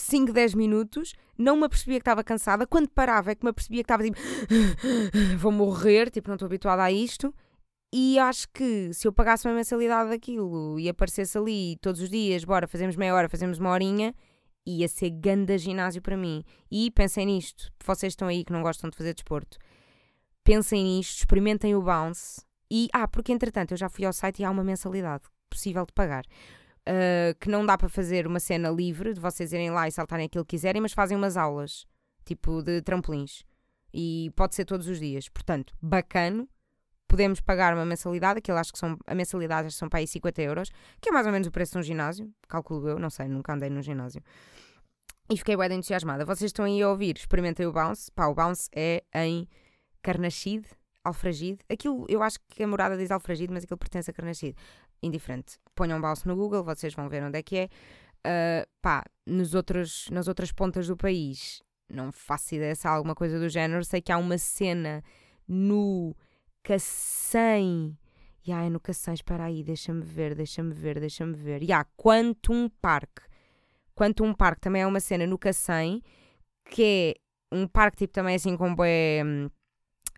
5, 0.00 0.32
10 0.32 0.54
minutos, 0.54 1.14
não 1.36 1.56
me 1.56 1.64
apercebia 1.64 1.98
que 1.98 2.02
estava 2.02 2.24
cansada. 2.24 2.66
Quando 2.66 2.88
parava 2.88 3.30
é 3.30 3.34
que 3.34 3.44
me 3.44 3.50
apercebia 3.50 3.82
que 3.82 3.84
estava 3.84 4.02
tipo, 4.02 4.18
vou 5.38 5.52
morrer, 5.52 6.10
tipo, 6.10 6.28
não 6.28 6.34
estou 6.34 6.46
habituada 6.46 6.82
a 6.82 6.90
isto. 6.90 7.34
E 7.92 8.18
acho 8.18 8.48
que 8.50 8.92
se 8.94 9.08
eu 9.08 9.12
pagasse 9.12 9.48
uma 9.48 9.54
mensalidade 9.54 10.10
daquilo 10.10 10.78
e 10.78 10.88
aparecesse 10.88 11.36
ali 11.36 11.76
todos 11.80 12.00
os 12.00 12.08
dias, 12.08 12.44
bora, 12.44 12.68
fazemos 12.68 12.94
meia 12.94 13.14
hora, 13.14 13.28
fazemos 13.28 13.58
uma 13.58 13.70
horinha, 13.70 14.14
ia 14.64 14.86
ser 14.86 15.10
ganda 15.10 15.58
ginásio 15.58 16.00
para 16.00 16.16
mim. 16.16 16.44
E 16.70 16.90
pensem 16.92 17.26
nisto, 17.26 17.72
vocês 17.84 18.12
estão 18.12 18.28
aí 18.28 18.44
que 18.44 18.52
não 18.52 18.62
gostam 18.62 18.88
de 18.88 18.96
fazer 18.96 19.12
desporto, 19.12 19.58
pensem 20.44 20.84
nisto, 20.84 21.18
experimentem 21.18 21.74
o 21.74 21.82
bounce. 21.82 22.42
E, 22.70 22.88
ah, 22.92 23.08
porque 23.08 23.32
entretanto 23.32 23.72
eu 23.72 23.76
já 23.76 23.88
fui 23.88 24.04
ao 24.04 24.12
site 24.12 24.40
e 24.40 24.44
há 24.44 24.50
uma 24.50 24.62
mensalidade 24.62 25.24
possível 25.50 25.84
de 25.84 25.92
pagar. 25.92 26.24
Uh, 26.90 27.38
que 27.38 27.48
não 27.48 27.64
dá 27.64 27.78
para 27.78 27.88
fazer 27.88 28.26
uma 28.26 28.40
cena 28.40 28.68
livre 28.68 29.14
de 29.14 29.20
vocês 29.20 29.52
irem 29.52 29.70
lá 29.70 29.86
e 29.86 29.92
saltarem 29.92 30.26
aquilo 30.26 30.44
que 30.44 30.56
quiserem, 30.56 30.82
mas 30.82 30.92
fazem 30.92 31.16
umas 31.16 31.36
aulas, 31.36 31.86
tipo 32.24 32.62
de 32.62 32.82
trampolins. 32.82 33.44
E 33.94 34.32
pode 34.34 34.56
ser 34.56 34.64
todos 34.64 34.88
os 34.88 34.98
dias. 34.98 35.28
Portanto, 35.28 35.72
bacano, 35.80 36.48
podemos 37.06 37.40
pagar 37.40 37.74
uma 37.74 37.84
mensalidade, 37.84 38.38
aquilo 38.38 38.56
acho 38.58 38.72
que 38.72 38.78
são, 38.78 38.98
a 39.06 39.14
mensalidade 39.14 39.70
são 39.72 39.88
para 39.88 40.00
aí 40.00 40.06
50 40.06 40.42
euros, 40.42 40.70
que 41.00 41.10
é 41.10 41.12
mais 41.12 41.26
ou 41.26 41.32
menos 41.32 41.46
o 41.46 41.52
preço 41.52 41.72
de 41.72 41.78
um 41.78 41.82
ginásio, 41.82 42.32
calculo 42.48 42.88
eu, 42.88 42.98
não 42.98 43.10
sei, 43.10 43.28
nunca 43.28 43.52
andei 43.52 43.70
num 43.70 43.82
ginásio. 43.82 44.22
E 45.32 45.36
fiquei 45.36 45.56
bem 45.56 45.72
entusiasmada. 45.72 46.24
Vocês 46.24 46.48
estão 46.48 46.64
aí 46.64 46.82
a 46.82 46.88
ouvir, 46.88 47.16
experimentem 47.16 47.64
o 47.64 47.72
Bounce. 47.72 48.10
Pá, 48.10 48.26
o 48.26 48.34
Bounce 48.34 48.68
é 48.74 49.04
em 49.14 49.48
Carnachide, 50.02 50.66
Alfragide. 51.04 51.60
Aquilo, 51.70 52.04
eu 52.08 52.20
acho 52.20 52.38
que 52.48 52.64
a 52.64 52.66
morada 52.66 52.96
diz 52.96 53.12
Alfragide, 53.12 53.52
mas 53.52 53.62
aquilo 53.62 53.78
pertence 53.78 54.10
a 54.10 54.14
Carnachide. 54.14 54.56
Indiferente. 55.02 55.58
Ponham 55.74 56.00
Bounce 56.00 56.26
no 56.26 56.36
Google, 56.36 56.64
vocês 56.64 56.94
vão 56.94 57.08
ver 57.08 57.22
onde 57.22 57.38
é 57.38 57.42
que 57.42 57.56
é. 57.56 57.68
Uh, 58.26 58.68
pá, 58.82 59.04
nos 59.26 59.54
outros, 59.54 60.08
nas 60.10 60.28
outras 60.28 60.52
pontas 60.52 60.86
do 60.86 60.96
país, 60.96 61.62
não 61.88 62.12
faço 62.12 62.54
ideia 62.54 62.74
se 62.74 62.86
há 62.86 62.90
alguma 62.90 63.14
coisa 63.14 63.38
do 63.38 63.48
género. 63.48 63.84
Sei 63.84 64.00
que 64.00 64.12
há 64.12 64.18
uma 64.18 64.38
cena 64.38 65.02
no 65.48 66.14
Cacém. 66.62 67.96
E 68.42 68.50
yeah, 68.50 68.66
é 68.66 68.70
no 68.70 68.80
Cacém, 68.80 69.14
espera 69.14 69.44
aí, 69.44 69.62
deixa-me 69.62 70.02
ver, 70.02 70.34
deixa-me 70.34 70.72
ver, 70.72 70.98
deixa-me 70.98 71.34
ver. 71.34 71.62
E 71.62 71.72
há 71.72 71.84
Quantum 71.96 72.70
Park. 72.80 73.20
Quantum 73.94 74.32
Park 74.32 74.60
também 74.60 74.82
é 74.82 74.86
uma 74.86 75.00
cena 75.00 75.26
no 75.26 75.38
Cacém, 75.38 76.02
que 76.70 76.82
é 77.52 77.54
um 77.54 77.66
parque 77.66 77.98
tipo 77.98 78.14
também 78.14 78.34
assim 78.36 78.56
com 78.56 78.74
bué, 78.74 79.22
hum, 79.24 79.50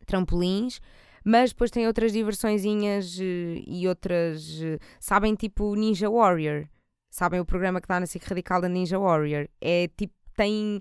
trampolins, 0.06 0.80
mas 1.24 1.50
depois 1.50 1.70
tem 1.70 1.86
outras 1.86 2.12
diversõezinhas 2.12 3.18
eh, 3.20 3.62
e 3.66 3.86
outras, 3.88 4.60
eh, 4.62 4.78
sabem, 5.00 5.34
tipo 5.34 5.74
Ninja 5.74 6.10
Warrior. 6.10 6.66
Sabem 7.10 7.40
o 7.40 7.44
programa 7.44 7.80
que 7.80 7.88
dá 7.88 8.00
na 8.00 8.06
SIC 8.06 8.24
Radical 8.24 8.60
da 8.60 8.68
Ninja 8.68 8.98
Warrior? 8.98 9.48
É 9.60 9.88
tipo, 9.88 10.14
tem 10.34 10.80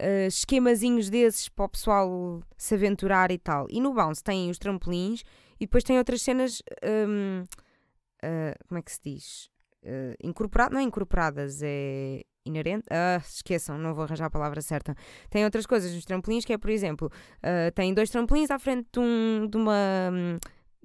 uh, 0.00 0.26
esquemazinhos 0.28 1.10
desses 1.10 1.48
para 1.48 1.64
o 1.64 1.68
pessoal 1.68 2.42
se 2.56 2.74
aventurar 2.74 3.30
e 3.30 3.38
tal. 3.38 3.66
E 3.68 3.80
no 3.80 3.92
Bounce 3.92 4.22
tem 4.22 4.50
os 4.50 4.58
trampolins 4.58 5.24
e 5.58 5.66
depois 5.66 5.84
tem 5.84 5.98
outras 5.98 6.22
cenas. 6.22 6.62
Um, 6.82 7.42
uh, 7.42 8.54
como 8.68 8.78
é 8.78 8.82
que 8.82 8.92
se 8.92 9.00
diz? 9.02 9.50
Uh, 9.82 10.14
incorporadas, 10.22 10.72
não 10.72 10.80
é 10.80 10.84
incorporadas, 10.84 11.60
é 11.62 12.22
inerente. 12.44 12.86
Ah, 12.90 13.20
esqueçam, 13.24 13.78
não 13.78 13.94
vou 13.94 14.04
arranjar 14.04 14.26
a 14.26 14.30
palavra 14.30 14.60
certa. 14.60 14.94
Tem 15.30 15.44
outras 15.44 15.66
coisas 15.66 15.92
nos 15.92 16.04
trampolins 16.04 16.44
que 16.44 16.52
é, 16.52 16.58
por 16.58 16.70
exemplo, 16.70 17.10
uh, 17.38 17.72
tem 17.74 17.92
dois 17.94 18.10
trampolins 18.10 18.50
à 18.50 18.58
frente 18.58 18.88
de 18.92 19.00
um, 19.00 19.46
de 19.48 19.56
uma, 19.56 20.38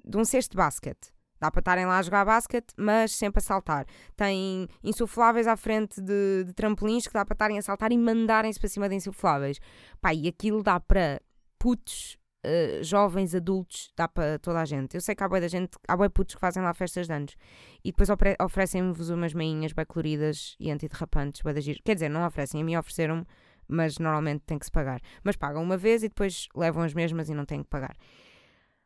de 0.04 0.16
um 0.16 0.24
cesto 0.24 0.52
de 0.52 0.56
basquete. 0.56 1.12
Dá 1.40 1.50
para 1.50 1.60
estarem 1.60 1.86
lá 1.86 1.98
a 1.98 2.02
jogar 2.02 2.24
basquete, 2.24 2.74
mas 2.76 3.12
sempre 3.12 3.38
a 3.38 3.42
saltar. 3.42 3.86
Tem 4.14 4.68
insufláveis 4.84 5.46
à 5.46 5.56
frente 5.56 5.98
de, 6.00 6.44
de 6.44 6.52
trampolins 6.52 7.06
que 7.06 7.14
dá 7.14 7.24
para 7.24 7.34
estarem 7.34 7.58
a 7.58 7.62
saltar 7.62 7.90
e 7.92 7.96
mandarem-se 7.96 8.60
para 8.60 8.68
cima 8.68 8.88
de 8.88 8.96
insufláveis. 8.96 9.58
Pá, 10.02 10.12
e 10.12 10.28
aquilo 10.28 10.62
dá 10.62 10.78
para 10.78 11.20
putos, 11.58 12.18
uh, 12.44 12.82
jovens, 12.82 13.34
adultos, 13.34 13.92
dá 13.96 14.08
para 14.08 14.38
toda 14.38 14.60
a 14.60 14.64
gente. 14.64 14.94
Eu 14.94 15.00
sei 15.00 15.14
que 15.14 15.22
há 15.22 15.28
boa 15.28 15.40
da 15.40 15.48
gente, 15.48 15.70
há 15.86 15.96
boa 15.96 16.10
putos 16.10 16.34
que 16.34 16.40
fazem 16.40 16.62
lá 16.62 16.72
festas 16.74 17.06
de 17.06 17.12
anos 17.12 17.36
e 17.84 17.90
depois 17.92 18.08
oferecem-vos 18.40 19.10
umas 19.10 19.34
meinhas 19.34 19.72
bem 19.72 19.84
coloridas 19.84 20.56
e 20.58 20.70
antiderrapantes, 20.70 21.42
da 21.42 21.60
giro. 21.60 21.80
Quer 21.84 21.94
dizer, 21.94 22.08
não 22.08 22.26
oferecem, 22.26 22.60
a 22.60 22.64
mim 22.64 22.76
ofereceram-me, 22.76 23.26
mas 23.66 23.98
normalmente 23.98 24.42
tem 24.46 24.58
que 24.58 24.64
se 24.64 24.72
pagar. 24.72 25.00
Mas 25.22 25.36
pagam 25.36 25.62
uma 25.62 25.76
vez 25.76 26.02
e 26.02 26.08
depois 26.08 26.48
levam 26.54 26.82
as 26.82 26.94
mesmas 26.94 27.28
e 27.28 27.34
não 27.34 27.44
têm 27.44 27.62
que 27.62 27.68
pagar. 27.68 27.96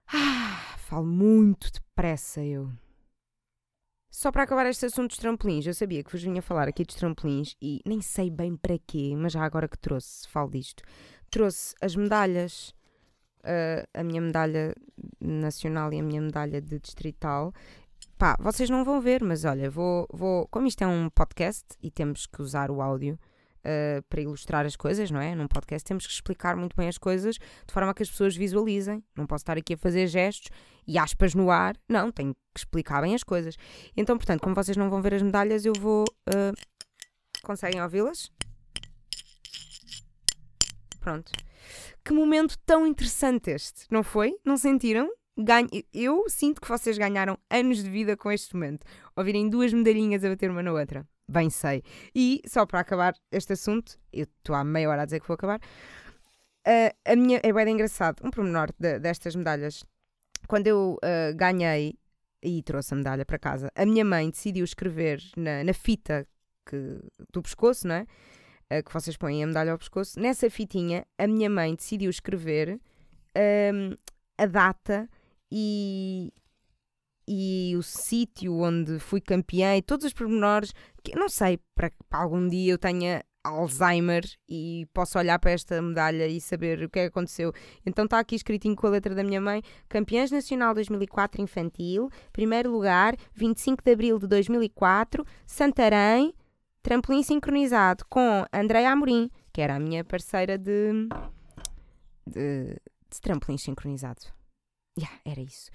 Ah, 0.06 0.76
falo 0.78 1.06
muito 1.06 1.72
depressa 1.72 2.42
eu. 2.42 2.70
Só 4.10 4.30
para 4.30 4.44
acabar 4.44 4.64
este 4.66 4.86
assunto 4.86 5.08
dos 5.08 5.18
trampolins, 5.18 5.66
eu 5.66 5.74
sabia 5.74 6.04
que 6.04 6.12
vos 6.12 6.22
vinha 6.22 6.40
falar 6.40 6.68
aqui 6.68 6.84
dos 6.84 6.94
trampolins 6.94 7.56
e 7.60 7.80
nem 7.84 8.00
sei 8.00 8.30
bem 8.30 8.56
para 8.56 8.78
quê, 8.78 9.12
mas 9.16 9.32
já 9.32 9.42
agora 9.42 9.66
que 9.66 9.76
trouxe, 9.76 10.28
falo 10.28 10.50
disto. 10.50 10.84
Trouxe 11.28 11.74
as 11.82 11.96
medalhas, 11.96 12.72
uh, 13.44 13.88
a 13.94 14.02
minha 14.02 14.20
medalha 14.20 14.74
nacional 15.20 15.92
e 15.92 16.00
a 16.00 16.02
minha 16.02 16.20
medalha 16.20 16.60
de 16.60 16.78
distrital. 16.78 17.52
Pá, 18.18 18.36
vocês 18.40 18.68
não 18.70 18.84
vão 18.84 19.00
ver, 19.00 19.22
mas 19.22 19.44
olha, 19.44 19.70
vou, 19.70 20.06
vou. 20.12 20.48
Como 20.48 20.66
isto 20.66 20.82
é 20.82 20.86
um 20.86 21.08
podcast 21.10 21.64
e 21.82 21.90
temos 21.90 22.26
que 22.26 22.42
usar 22.42 22.70
o 22.70 22.80
áudio, 22.80 23.18
uh, 23.64 24.02
para 24.08 24.20
ilustrar 24.20 24.66
as 24.66 24.76
coisas, 24.76 25.10
não 25.10 25.20
é? 25.20 25.34
Num 25.34 25.48
podcast 25.48 25.86
temos 25.86 26.06
que 26.06 26.12
explicar 26.12 26.56
muito 26.56 26.76
bem 26.76 26.88
as 26.88 26.98
coisas 26.98 27.36
de 27.36 27.72
forma 27.72 27.94
que 27.94 28.02
as 28.02 28.10
pessoas 28.10 28.36
visualizem. 28.36 29.02
Não 29.16 29.26
posso 29.26 29.42
estar 29.42 29.56
aqui 29.56 29.74
a 29.74 29.78
fazer 29.78 30.06
gestos 30.06 30.50
e 30.86 30.98
aspas 30.98 31.34
no 31.34 31.50
ar. 31.50 31.76
Não, 31.88 32.12
tenho 32.12 32.34
que 32.34 32.60
explicar 32.60 33.02
bem 33.02 33.14
as 33.14 33.22
coisas. 33.22 33.56
Então, 33.96 34.16
portanto, 34.16 34.40
como 34.40 34.54
vocês 34.54 34.76
não 34.76 34.90
vão 34.90 35.02
ver 35.02 35.14
as 35.14 35.22
medalhas, 35.22 35.64
eu 35.64 35.72
vou. 35.78 36.04
Uh, 36.28 36.54
conseguem 37.42 37.82
ouvi-las? 37.82 38.30
Pronto. 41.00 41.32
Que 42.04 42.12
momento 42.12 42.58
tão 42.66 42.86
interessante 42.86 43.50
este, 43.50 43.86
não 43.90 44.02
foi? 44.02 44.36
Não 44.44 44.58
sentiram? 44.58 45.10
Ganho, 45.38 45.68
eu 45.92 46.28
sinto 46.28 46.60
que 46.60 46.68
vocês 46.68 46.98
ganharam 46.98 47.38
anos 47.50 47.82
de 47.82 47.88
vida 47.88 48.14
com 48.14 48.30
este 48.30 48.54
momento. 48.54 48.84
Ouvirem 49.16 49.48
duas 49.48 49.72
medalhinhas 49.72 50.22
a 50.22 50.28
bater 50.28 50.50
uma 50.50 50.62
na 50.62 50.72
outra. 50.72 51.08
Bem 51.26 51.48
sei. 51.48 51.82
E 52.14 52.42
só 52.46 52.66
para 52.66 52.80
acabar 52.80 53.14
este 53.32 53.54
assunto, 53.54 53.98
eu 54.12 54.24
estou 54.24 54.54
há 54.54 54.62
meia 54.62 54.90
hora 54.90 55.02
a 55.02 55.04
dizer 55.06 55.20
que 55.20 55.26
vou 55.26 55.34
acabar. 55.34 55.58
Uh, 56.66 56.94
a 57.04 57.16
minha 57.16 57.40
é 57.42 57.52
bem 57.52 57.72
engraçado, 57.72 58.20
um 58.22 58.30
pormenor 58.30 58.70
de, 58.78 58.98
destas 58.98 59.34
medalhas. 59.34 59.82
Quando 60.46 60.66
eu 60.66 60.98
uh, 61.02 61.34
ganhei 61.34 61.98
e 62.42 62.62
trouxe 62.62 62.92
a 62.92 62.98
medalha 62.98 63.24
para 63.24 63.38
casa, 63.38 63.72
a 63.74 63.86
minha 63.86 64.04
mãe 64.04 64.28
decidiu 64.28 64.64
escrever 64.64 65.22
na, 65.36 65.64
na 65.64 65.72
fita 65.72 66.28
que, 66.66 67.00
do 67.32 67.42
pescoço, 67.42 67.88
não 67.88 67.94
é? 67.94 68.06
Uh, 68.78 68.82
que 68.82 68.92
vocês 68.92 69.16
põem 69.16 69.42
a 69.42 69.46
medalha 69.46 69.72
ao 69.72 69.78
pescoço. 69.78 70.18
Nessa 70.18 70.48
fitinha, 70.50 71.06
a 71.18 71.26
minha 71.26 71.50
mãe 71.50 71.74
decidiu 71.74 72.10
escrever 72.10 72.80
a 74.38 74.46
data 74.46 75.08
e, 75.50 76.32
e 77.26 77.74
o 77.76 77.82
sítio 77.82 78.60
onde 78.60 78.98
fui 78.98 79.20
campeã 79.20 79.76
e 79.76 79.82
todos 79.82 80.06
os 80.06 80.12
pormenores 80.12 80.72
que 81.02 81.16
não 81.16 81.28
sei, 81.28 81.58
para, 81.74 81.90
para 82.08 82.20
algum 82.22 82.48
dia 82.48 82.72
eu 82.72 82.78
tenha 82.78 83.24
Alzheimer 83.44 84.24
e 84.48 84.88
posso 84.94 85.18
olhar 85.18 85.38
para 85.38 85.50
esta 85.50 85.80
medalha 85.82 86.26
e 86.26 86.40
saber 86.40 86.82
o 86.82 86.88
que 86.88 86.98
é 86.98 87.02
que 87.02 87.08
aconteceu. 87.08 87.52
Então 87.84 88.06
está 88.06 88.18
aqui 88.18 88.34
escritinho 88.34 88.74
com 88.74 88.86
a 88.86 88.90
letra 88.90 89.14
da 89.14 89.22
minha 89.22 89.40
mãe: 89.40 89.62
Campeãs 89.88 90.30
Nacional 90.30 90.72
2004 90.74 91.42
Infantil, 91.42 92.08
primeiro 92.32 92.70
lugar, 92.70 93.14
25 93.34 93.84
de 93.84 93.92
abril 93.92 94.18
de 94.18 94.26
2004, 94.26 95.26
Santarém, 95.46 96.34
trampolim 96.84 97.22
sincronizado 97.22 98.04
com 98.10 98.44
Andréia 98.52 98.92
Amorim, 98.92 99.30
que 99.52 99.62
era 99.62 99.76
a 99.76 99.80
minha 99.80 100.04
parceira 100.04 100.58
de, 100.58 101.08
de, 102.26 102.76
de 103.10 103.20
trampolim 103.22 103.56
sincronizado. 103.56 104.20
Yeah, 104.96 105.18
era 105.24 105.40
isso. 105.40 105.70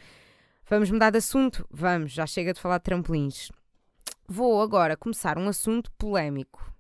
Vamos 0.70 0.92
mudar 0.92 1.10
de 1.10 1.18
assunto? 1.18 1.68
Vamos, 1.72 2.12
já 2.12 2.28
chega 2.28 2.54
de 2.54 2.62
falar 2.62 2.78
de 2.78 2.84
trampolins. 2.84 3.52
Vou 4.28 4.62
agora 4.62 4.96
começar 4.96 5.38
um 5.40 5.50
assunto 5.50 5.92
polémico. 5.94 6.72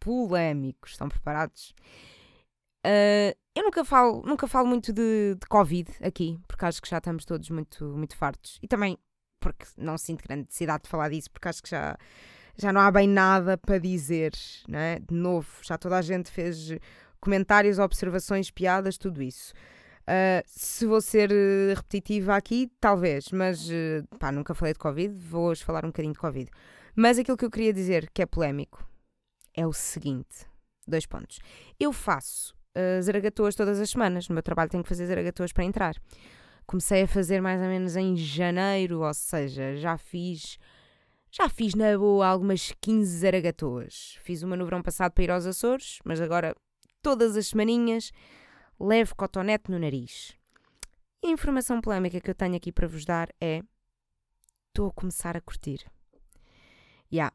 Polémico, 0.00 0.88
estão 0.88 1.08
preparados? 1.08 1.72
Uh, 2.84 3.30
eu 3.54 3.62
nunca 3.62 3.84
falo, 3.84 4.22
nunca 4.26 4.48
falo 4.48 4.66
muito 4.66 4.92
de, 4.92 5.36
de, 5.36 5.46
Covid 5.46 5.92
aqui, 6.02 6.40
porque 6.48 6.64
acho 6.64 6.82
que 6.82 6.88
já 6.88 6.98
estamos 6.98 7.24
todos 7.24 7.48
muito, 7.50 7.84
muito 7.96 8.16
fartos. 8.16 8.58
E 8.60 8.66
também 8.66 8.98
porque 9.38 9.64
não 9.78 9.96
sinto 9.96 10.24
grande 10.24 10.46
necessidade 10.46 10.82
de 10.82 10.90
falar 10.90 11.08
disso, 11.10 11.30
porque 11.30 11.48
acho 11.48 11.62
que 11.62 11.70
já, 11.70 11.96
já 12.56 12.72
não 12.72 12.80
há 12.80 12.90
bem 12.90 13.08
nada 13.08 13.56
para 13.56 13.78
dizer, 13.78 14.32
não 14.68 14.78
é? 14.78 14.98
De 14.98 15.14
novo, 15.14 15.48
já 15.62 15.78
toda 15.78 15.96
a 15.96 16.02
gente 16.02 16.30
fez 16.30 16.72
comentários, 17.20 17.78
observações, 17.78 18.50
piadas, 18.50 18.96
tudo 18.96 19.22
isso. 19.22 19.52
Uh, 20.02 20.42
se 20.46 20.86
vou 20.86 21.00
ser 21.00 21.30
uh, 21.30 21.74
repetitiva 21.76 22.34
aqui, 22.34 22.68
talvez, 22.80 23.30
mas 23.30 23.68
uh, 23.68 24.04
pá, 24.18 24.32
nunca 24.32 24.54
falei 24.54 24.72
de 24.72 24.78
Covid, 24.78 25.14
vou 25.14 25.46
hoje 25.48 25.62
falar 25.62 25.84
um 25.84 25.88
bocadinho 25.88 26.14
de 26.14 26.18
Covid. 26.18 26.50
Mas 26.96 27.18
aquilo 27.18 27.36
que 27.36 27.44
eu 27.44 27.50
queria 27.50 27.72
dizer 27.72 28.10
que 28.12 28.22
é 28.22 28.26
polémico 28.26 28.84
é 29.54 29.66
o 29.66 29.72
seguinte: 29.72 30.46
dois 30.86 31.06
pontos. 31.06 31.38
Eu 31.78 31.92
faço 31.92 32.54
uh, 32.76 33.02
zaragatoas 33.02 33.54
todas 33.54 33.78
as 33.78 33.90
semanas, 33.90 34.28
no 34.28 34.34
meu 34.34 34.42
trabalho 34.42 34.70
tenho 34.70 34.82
que 34.82 34.88
fazer 34.88 35.06
zaragatoas 35.06 35.52
para 35.52 35.64
entrar. 35.64 35.94
Comecei 36.66 37.02
a 37.02 37.08
fazer 37.08 37.40
mais 37.40 37.60
ou 37.60 37.68
menos 37.68 37.94
em 37.94 38.16
janeiro, 38.16 39.02
ou 39.02 39.14
seja, 39.14 39.76
já 39.76 39.96
fiz. 39.96 40.58
Já 41.32 41.48
fiz 41.48 41.74
na 41.74 41.96
boa 41.96 42.26
algumas 42.26 42.72
15 42.80 43.18
zaragatoas. 43.18 44.18
Fiz 44.22 44.42
uma 44.42 44.56
no 44.56 44.64
verão 44.64 44.82
passado 44.82 45.12
para 45.12 45.24
ir 45.24 45.30
aos 45.30 45.46
Açores, 45.46 46.00
mas 46.04 46.20
agora 46.20 46.56
todas 47.00 47.36
as 47.36 47.48
semaninhas 47.48 48.10
leve 48.78 49.14
cotonete 49.14 49.70
no 49.70 49.78
nariz. 49.78 50.34
E 51.22 51.28
a 51.28 51.30
informação 51.30 51.80
polémica 51.80 52.20
que 52.20 52.30
eu 52.30 52.34
tenho 52.34 52.56
aqui 52.56 52.72
para 52.72 52.88
vos 52.88 53.04
dar 53.04 53.28
é: 53.40 53.62
estou 54.68 54.88
a 54.88 54.92
começar 54.92 55.36
a 55.36 55.40
curtir. 55.40 55.84
Já. 57.10 57.32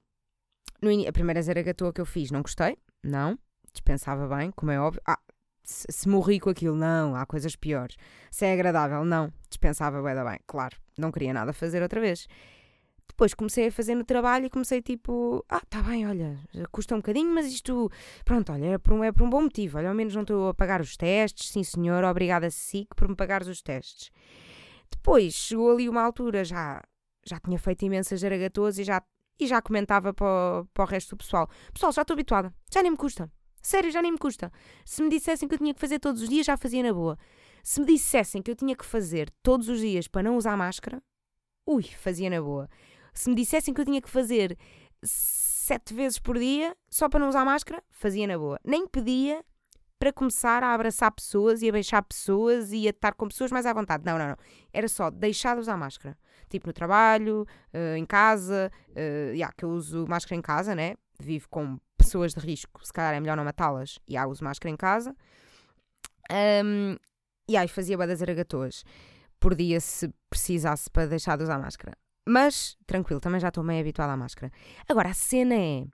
Yeah. 0.83 1.09
a 1.09 1.13
primeira 1.13 1.41
zaragatoa 1.41 1.93
que 1.93 2.01
eu 2.01 2.05
fiz, 2.05 2.31
não 2.31 2.41
gostei, 2.41 2.77
não. 3.01 3.39
Dispensava 3.71 4.27
bem, 4.27 4.51
como 4.51 4.71
é 4.71 4.79
óbvio. 4.79 5.01
Ah, 5.07 5.19
se, 5.63 5.85
se 5.89 6.09
morri 6.09 6.39
com 6.39 6.49
aquilo, 6.49 6.75
não, 6.75 7.15
há 7.15 7.25
coisas 7.25 7.55
piores. 7.55 7.95
Se 8.31 8.45
é 8.45 8.53
agradável, 8.53 9.05
não. 9.05 9.31
Dispensava 9.49 10.01
bem, 10.01 10.15
bem, 10.15 10.39
claro. 10.45 10.77
Não 10.97 11.11
queria 11.11 11.33
nada 11.33 11.53
fazer 11.53 11.81
outra 11.81 12.01
vez. 12.01 12.27
Depois 13.15 13.33
comecei 13.33 13.67
a 13.67 13.71
fazer 13.71 13.95
no 13.95 14.03
trabalho 14.03 14.45
e 14.45 14.49
comecei 14.49 14.81
tipo, 14.81 15.41
ah, 15.47 15.61
tá 15.69 15.81
bem, 15.81 16.05
olha, 16.05 16.37
custa 16.69 16.95
um 16.95 16.97
bocadinho, 16.97 17.33
mas 17.33 17.45
isto, 17.45 17.89
pronto, 18.25 18.51
olha, 18.51 18.73
é 18.73 18.77
por 18.77 18.91
um, 18.91 19.05
é 19.05 19.09
por 19.09 19.23
um 19.23 19.29
bom 19.29 19.43
motivo. 19.43 19.77
Olha, 19.77 19.87
ao 19.87 19.95
menos 19.95 20.13
não 20.13 20.23
estou 20.23 20.49
a 20.49 20.53
pagar 20.53 20.81
os 20.81 20.97
testes, 20.97 21.47
sim 21.47 21.63
senhor, 21.63 22.03
obrigada 22.03 22.49
SIC 22.51 22.93
por 22.93 23.07
me 23.07 23.15
pagares 23.15 23.47
os 23.47 23.61
testes. 23.61 24.11
Depois 24.91 25.33
chegou 25.33 25.71
ali 25.71 25.87
uma 25.87 26.01
altura, 26.01 26.43
já, 26.43 26.83
já 27.25 27.39
tinha 27.39 27.57
feito 27.57 27.85
imensas 27.85 28.19
zaragatoas 28.19 28.77
e 28.79 28.83
já, 28.83 29.01
e 29.39 29.47
já 29.47 29.61
comentava 29.61 30.13
para 30.13 30.27
o, 30.27 30.65
para 30.73 30.83
o 30.83 30.87
resto 30.87 31.11
do 31.11 31.19
pessoal: 31.19 31.49
Pessoal, 31.73 31.93
já 31.93 32.01
estou 32.01 32.15
habituada, 32.15 32.53
já 32.69 32.81
nem 32.81 32.91
me 32.91 32.97
custa. 32.97 33.31
Sério, 33.61 33.91
já 33.91 34.01
nem 34.01 34.11
me 34.11 34.17
custa. 34.17 34.51
Se 34.83 35.01
me 35.01 35.09
dissessem 35.09 35.47
que 35.47 35.55
eu 35.55 35.59
tinha 35.59 35.73
que 35.73 35.79
fazer 35.79 35.99
todos 35.99 36.21
os 36.21 36.27
dias, 36.27 36.45
já 36.45 36.57
fazia 36.57 36.83
na 36.83 36.93
boa. 36.93 37.17
Se 37.63 37.79
me 37.79 37.85
dissessem 37.85 38.41
que 38.41 38.51
eu 38.51 38.55
tinha 38.55 38.75
que 38.75 38.85
fazer 38.85 39.31
todos 39.41 39.69
os 39.69 39.79
dias 39.79 40.05
para 40.05 40.21
não 40.21 40.35
usar 40.35 40.57
máscara, 40.57 41.01
ui, 41.65 41.83
fazia 41.83 42.29
na 42.29 42.41
boa. 42.41 42.69
Se 43.15 43.29
me 43.29 43.35
dissessem 43.35 43.73
que 43.73 43.81
eu 43.81 43.85
tinha 43.85 44.01
que 44.01 44.09
fazer 44.09 44.57
sete 45.03 45.93
vezes 45.93 46.19
por 46.19 46.37
dia 46.37 46.75
só 46.89 47.09
para 47.09 47.19
não 47.19 47.29
usar 47.29 47.45
máscara, 47.45 47.81
fazia 47.89 48.27
na 48.27 48.37
boa. 48.37 48.59
Nem 48.63 48.87
pedia 48.87 49.43
para 49.97 50.11
começar 50.11 50.63
a 50.63 50.73
abraçar 50.73 51.11
pessoas 51.11 51.61
e 51.61 51.69
a 51.69 51.71
beijar 51.71 52.03
pessoas 52.03 52.71
e 52.71 52.85
a 52.85 52.91
estar 52.91 53.13
com 53.13 53.27
pessoas 53.27 53.51
mais 53.51 53.65
à 53.65 53.73
vontade. 53.73 54.03
Não, 54.05 54.19
não, 54.19 54.27
não. 54.27 54.37
Era 54.73 54.87
só 54.87 55.09
deixar 55.09 55.55
de 55.55 55.61
usar 55.61 55.77
máscara. 55.77 56.17
Tipo 56.49 56.67
no 56.67 56.73
trabalho, 56.73 57.47
uh, 57.73 57.95
em 57.95 58.05
casa, 58.05 58.71
uh, 58.89 59.33
yeah, 59.33 59.53
que 59.57 59.65
eu 59.65 59.69
uso 59.69 60.05
máscara 60.07 60.37
em 60.37 60.41
casa, 60.41 60.75
né? 60.75 60.95
Vivo 61.19 61.47
com 61.49 61.79
pessoas 61.97 62.33
de 62.33 62.41
risco, 62.41 62.85
se 62.85 62.91
calhar 62.91 63.13
é 63.15 63.19
melhor 63.19 63.37
não 63.37 63.45
matá-las. 63.45 63.97
E 64.07 64.13
yeah, 64.13 64.29
uso 64.29 64.43
máscara 64.43 64.71
em 64.71 64.77
casa. 64.77 65.15
Um, 66.31 66.97
e 67.47 67.55
aí 67.55 67.67
fazia 67.67 67.97
das 67.97 68.21
aragatoas 68.21 68.83
por 69.39 69.55
dia 69.55 69.79
se 69.79 70.11
precisasse 70.29 70.89
para 70.89 71.07
deixar 71.07 71.37
de 71.37 71.43
usar 71.43 71.59
máscara. 71.59 71.95
Mas, 72.27 72.77
tranquilo, 72.87 73.21
também 73.21 73.39
já 73.39 73.49
estou 73.49 73.63
meio 73.63 73.81
habituada 73.81 74.13
à 74.13 74.17
máscara. 74.17 74.51
Agora, 74.89 75.09
a 75.09 75.13
cena 75.13 75.55
é. 75.55 75.85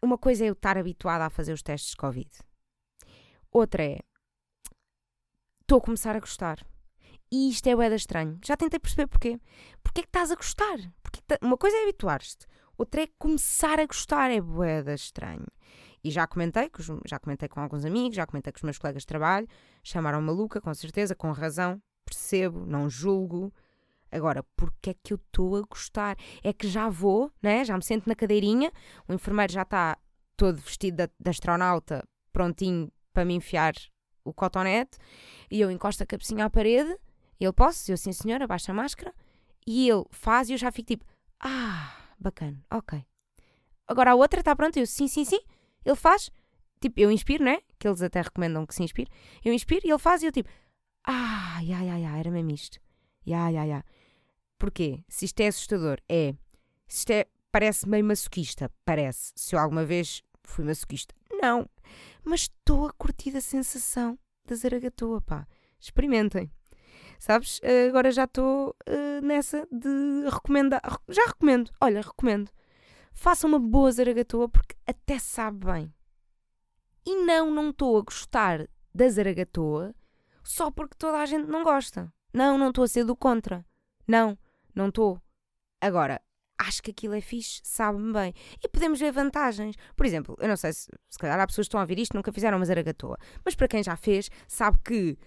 Uma 0.00 0.18
coisa 0.18 0.44
é 0.44 0.48
eu 0.48 0.52
estar 0.52 0.78
habituada 0.78 1.24
a 1.26 1.30
fazer 1.30 1.52
os 1.52 1.62
testes 1.62 1.90
de 1.90 1.96
Covid. 1.96 2.30
Outra 3.50 3.84
é. 3.84 4.00
Estou 5.60 5.78
a 5.78 5.80
começar 5.80 6.16
a 6.16 6.20
gostar. 6.20 6.64
E 7.30 7.48
isto 7.48 7.66
é 7.66 7.74
boeda 7.74 7.94
estranho. 7.94 8.38
Já 8.44 8.56
tentei 8.56 8.78
perceber 8.78 9.06
porquê. 9.06 9.40
Porquê 9.82 10.00
é 10.00 10.02
que 10.02 10.08
estás 10.08 10.30
a 10.30 10.36
gostar? 10.36 10.76
Porque 11.02 11.20
Uma 11.40 11.56
coisa 11.56 11.76
é 11.76 11.82
habituar-te. 11.82 12.46
Outra 12.76 13.02
é 13.02 13.08
começar 13.18 13.80
a 13.80 13.86
gostar. 13.86 14.30
É 14.30 14.40
boeda 14.40 14.94
estranho. 14.94 15.46
E 16.04 16.10
já 16.10 16.26
comentei, 16.26 16.70
já 17.06 17.18
comentei 17.18 17.48
com 17.48 17.60
alguns 17.60 17.84
amigos, 17.84 18.16
já 18.16 18.26
comentei 18.26 18.52
com 18.52 18.58
os 18.58 18.62
meus 18.62 18.78
colegas 18.78 19.02
de 19.02 19.06
trabalho. 19.06 19.48
Chamaram 19.82 20.20
maluca, 20.20 20.60
com 20.60 20.74
certeza, 20.74 21.14
com 21.14 21.30
razão. 21.30 21.80
Percebo, 22.04 22.66
não 22.66 22.90
julgo. 22.90 23.52
Agora, 24.12 24.44
porque 24.54 24.90
é 24.90 24.94
que 24.94 25.14
eu 25.14 25.16
estou 25.16 25.56
a 25.56 25.62
gostar? 25.62 26.16
É 26.44 26.52
que 26.52 26.68
já 26.68 26.88
vou, 26.90 27.32
né? 27.42 27.64
já 27.64 27.74
me 27.76 27.82
sento 27.82 28.06
na 28.06 28.14
cadeirinha, 28.14 28.70
o 29.08 29.12
enfermeiro 29.14 29.50
já 29.52 29.62
está 29.62 29.96
todo 30.36 30.60
vestido 30.60 31.06
de, 31.06 31.12
de 31.18 31.30
astronauta, 31.30 32.06
prontinho 32.30 32.92
para 33.12 33.24
me 33.24 33.34
enfiar 33.34 33.72
o 34.24 34.32
cotonete, 34.32 34.98
e 35.50 35.60
eu 35.60 35.70
encosto 35.70 36.02
a 36.02 36.06
cabecinha 36.06 36.44
à 36.44 36.50
parede, 36.50 36.94
ele 37.40 37.52
posso, 37.52 37.90
eu 37.90 37.96
sim 37.96 38.12
senhora, 38.12 38.46
baixa 38.46 38.70
a 38.72 38.74
máscara, 38.74 39.14
e 39.66 39.88
ele 39.88 40.04
faz 40.10 40.48
e 40.48 40.52
eu 40.52 40.58
já 40.58 40.70
fico 40.70 40.88
tipo, 40.88 41.04
ah, 41.40 41.94
bacana, 42.18 42.62
ok. 42.70 43.04
Agora 43.86 44.12
a 44.12 44.14
outra 44.14 44.40
está 44.40 44.54
pronta, 44.54 44.78
eu 44.78 44.86
sim, 44.86 45.08
sim, 45.08 45.24
sim, 45.24 45.40
ele 45.84 45.96
faz, 45.96 46.30
tipo, 46.80 47.00
eu 47.00 47.10
inspiro, 47.10 47.44
né? 47.44 47.60
Que 47.78 47.88
eles 47.88 48.02
até 48.02 48.20
recomendam 48.20 48.66
que 48.66 48.74
se 48.74 48.82
inspire, 48.82 49.10
eu 49.44 49.52
inspiro 49.52 49.86
e 49.86 49.90
ele 49.90 49.98
faz 49.98 50.22
e 50.22 50.26
eu 50.26 50.32
tipo, 50.32 50.48
ah, 51.04 51.60
ya, 51.62 51.82
ya, 51.82 51.98
ya, 51.98 52.16
era 52.16 52.30
mesmo 52.30 52.50
isto, 52.52 52.78
ya, 53.26 53.48
ya, 53.50 53.64
ya. 53.64 53.84
Porquê? 54.62 55.02
Se 55.08 55.24
isto 55.24 55.40
é 55.40 55.48
assustador, 55.48 55.98
é. 56.08 56.36
Se 56.86 56.98
isto 56.98 57.10
é. 57.10 57.26
Parece 57.50 57.88
meio 57.88 58.04
masoquista, 58.04 58.70
parece. 58.84 59.32
Se 59.34 59.56
eu 59.56 59.58
alguma 59.58 59.84
vez 59.84 60.22
fui 60.44 60.64
masoquista, 60.64 61.12
não. 61.32 61.68
Mas 62.22 62.42
estou 62.42 62.86
a 62.86 62.92
curtir 62.92 63.36
a 63.36 63.40
sensação 63.40 64.16
da 64.46 64.54
zaragatoa, 64.54 65.20
pá. 65.20 65.48
Experimentem. 65.80 66.48
Sabes? 67.18 67.60
Agora 67.88 68.12
já 68.12 68.22
estou 68.22 68.76
uh, 68.88 69.26
nessa 69.26 69.66
de 69.72 70.30
recomendar. 70.30 70.80
Já 71.08 71.26
recomendo. 71.26 71.68
Olha, 71.80 72.00
recomendo. 72.00 72.48
Façam 73.12 73.50
uma 73.50 73.58
boa 73.58 73.90
zaragatoa 73.90 74.48
porque 74.48 74.76
até 74.86 75.18
sabe 75.18 75.66
bem. 75.66 75.92
E 77.04 77.16
não, 77.24 77.50
não 77.50 77.70
estou 77.70 77.98
a 77.98 78.02
gostar 78.02 78.68
da 78.94 79.08
zaragatoa 79.08 79.92
só 80.44 80.70
porque 80.70 80.94
toda 80.96 81.18
a 81.18 81.26
gente 81.26 81.48
não 81.48 81.64
gosta. 81.64 82.12
Não, 82.32 82.56
não 82.56 82.68
estou 82.68 82.84
a 82.84 82.88
ser 82.88 83.02
do 83.02 83.16
contra. 83.16 83.66
Não 84.06 84.38
não 84.74 84.88
estou. 84.88 85.20
Agora, 85.80 86.20
acho 86.58 86.82
que 86.82 86.90
aquilo 86.90 87.14
é 87.14 87.20
fixe, 87.20 87.60
sabe-me 87.64 88.12
bem. 88.12 88.34
E 88.62 88.68
podemos 88.68 88.98
ver 89.00 89.12
vantagens. 89.12 89.76
Por 89.96 90.06
exemplo, 90.06 90.36
eu 90.40 90.48
não 90.48 90.56
sei 90.56 90.72
se, 90.72 90.88
se 91.08 91.18
calhar 91.18 91.38
há 91.38 91.46
pessoas 91.46 91.66
que 91.66 91.68
estão 91.68 91.80
a 91.80 91.82
ouvir 91.82 91.98
isto 91.98 92.14
nunca 92.14 92.32
fizeram 92.32 92.58
uma 92.58 92.64
zaragatoa, 92.64 93.18
mas 93.44 93.54
para 93.54 93.68
quem 93.68 93.82
já 93.82 93.96
fez, 93.96 94.30
sabe 94.46 94.78
que. 94.84 95.18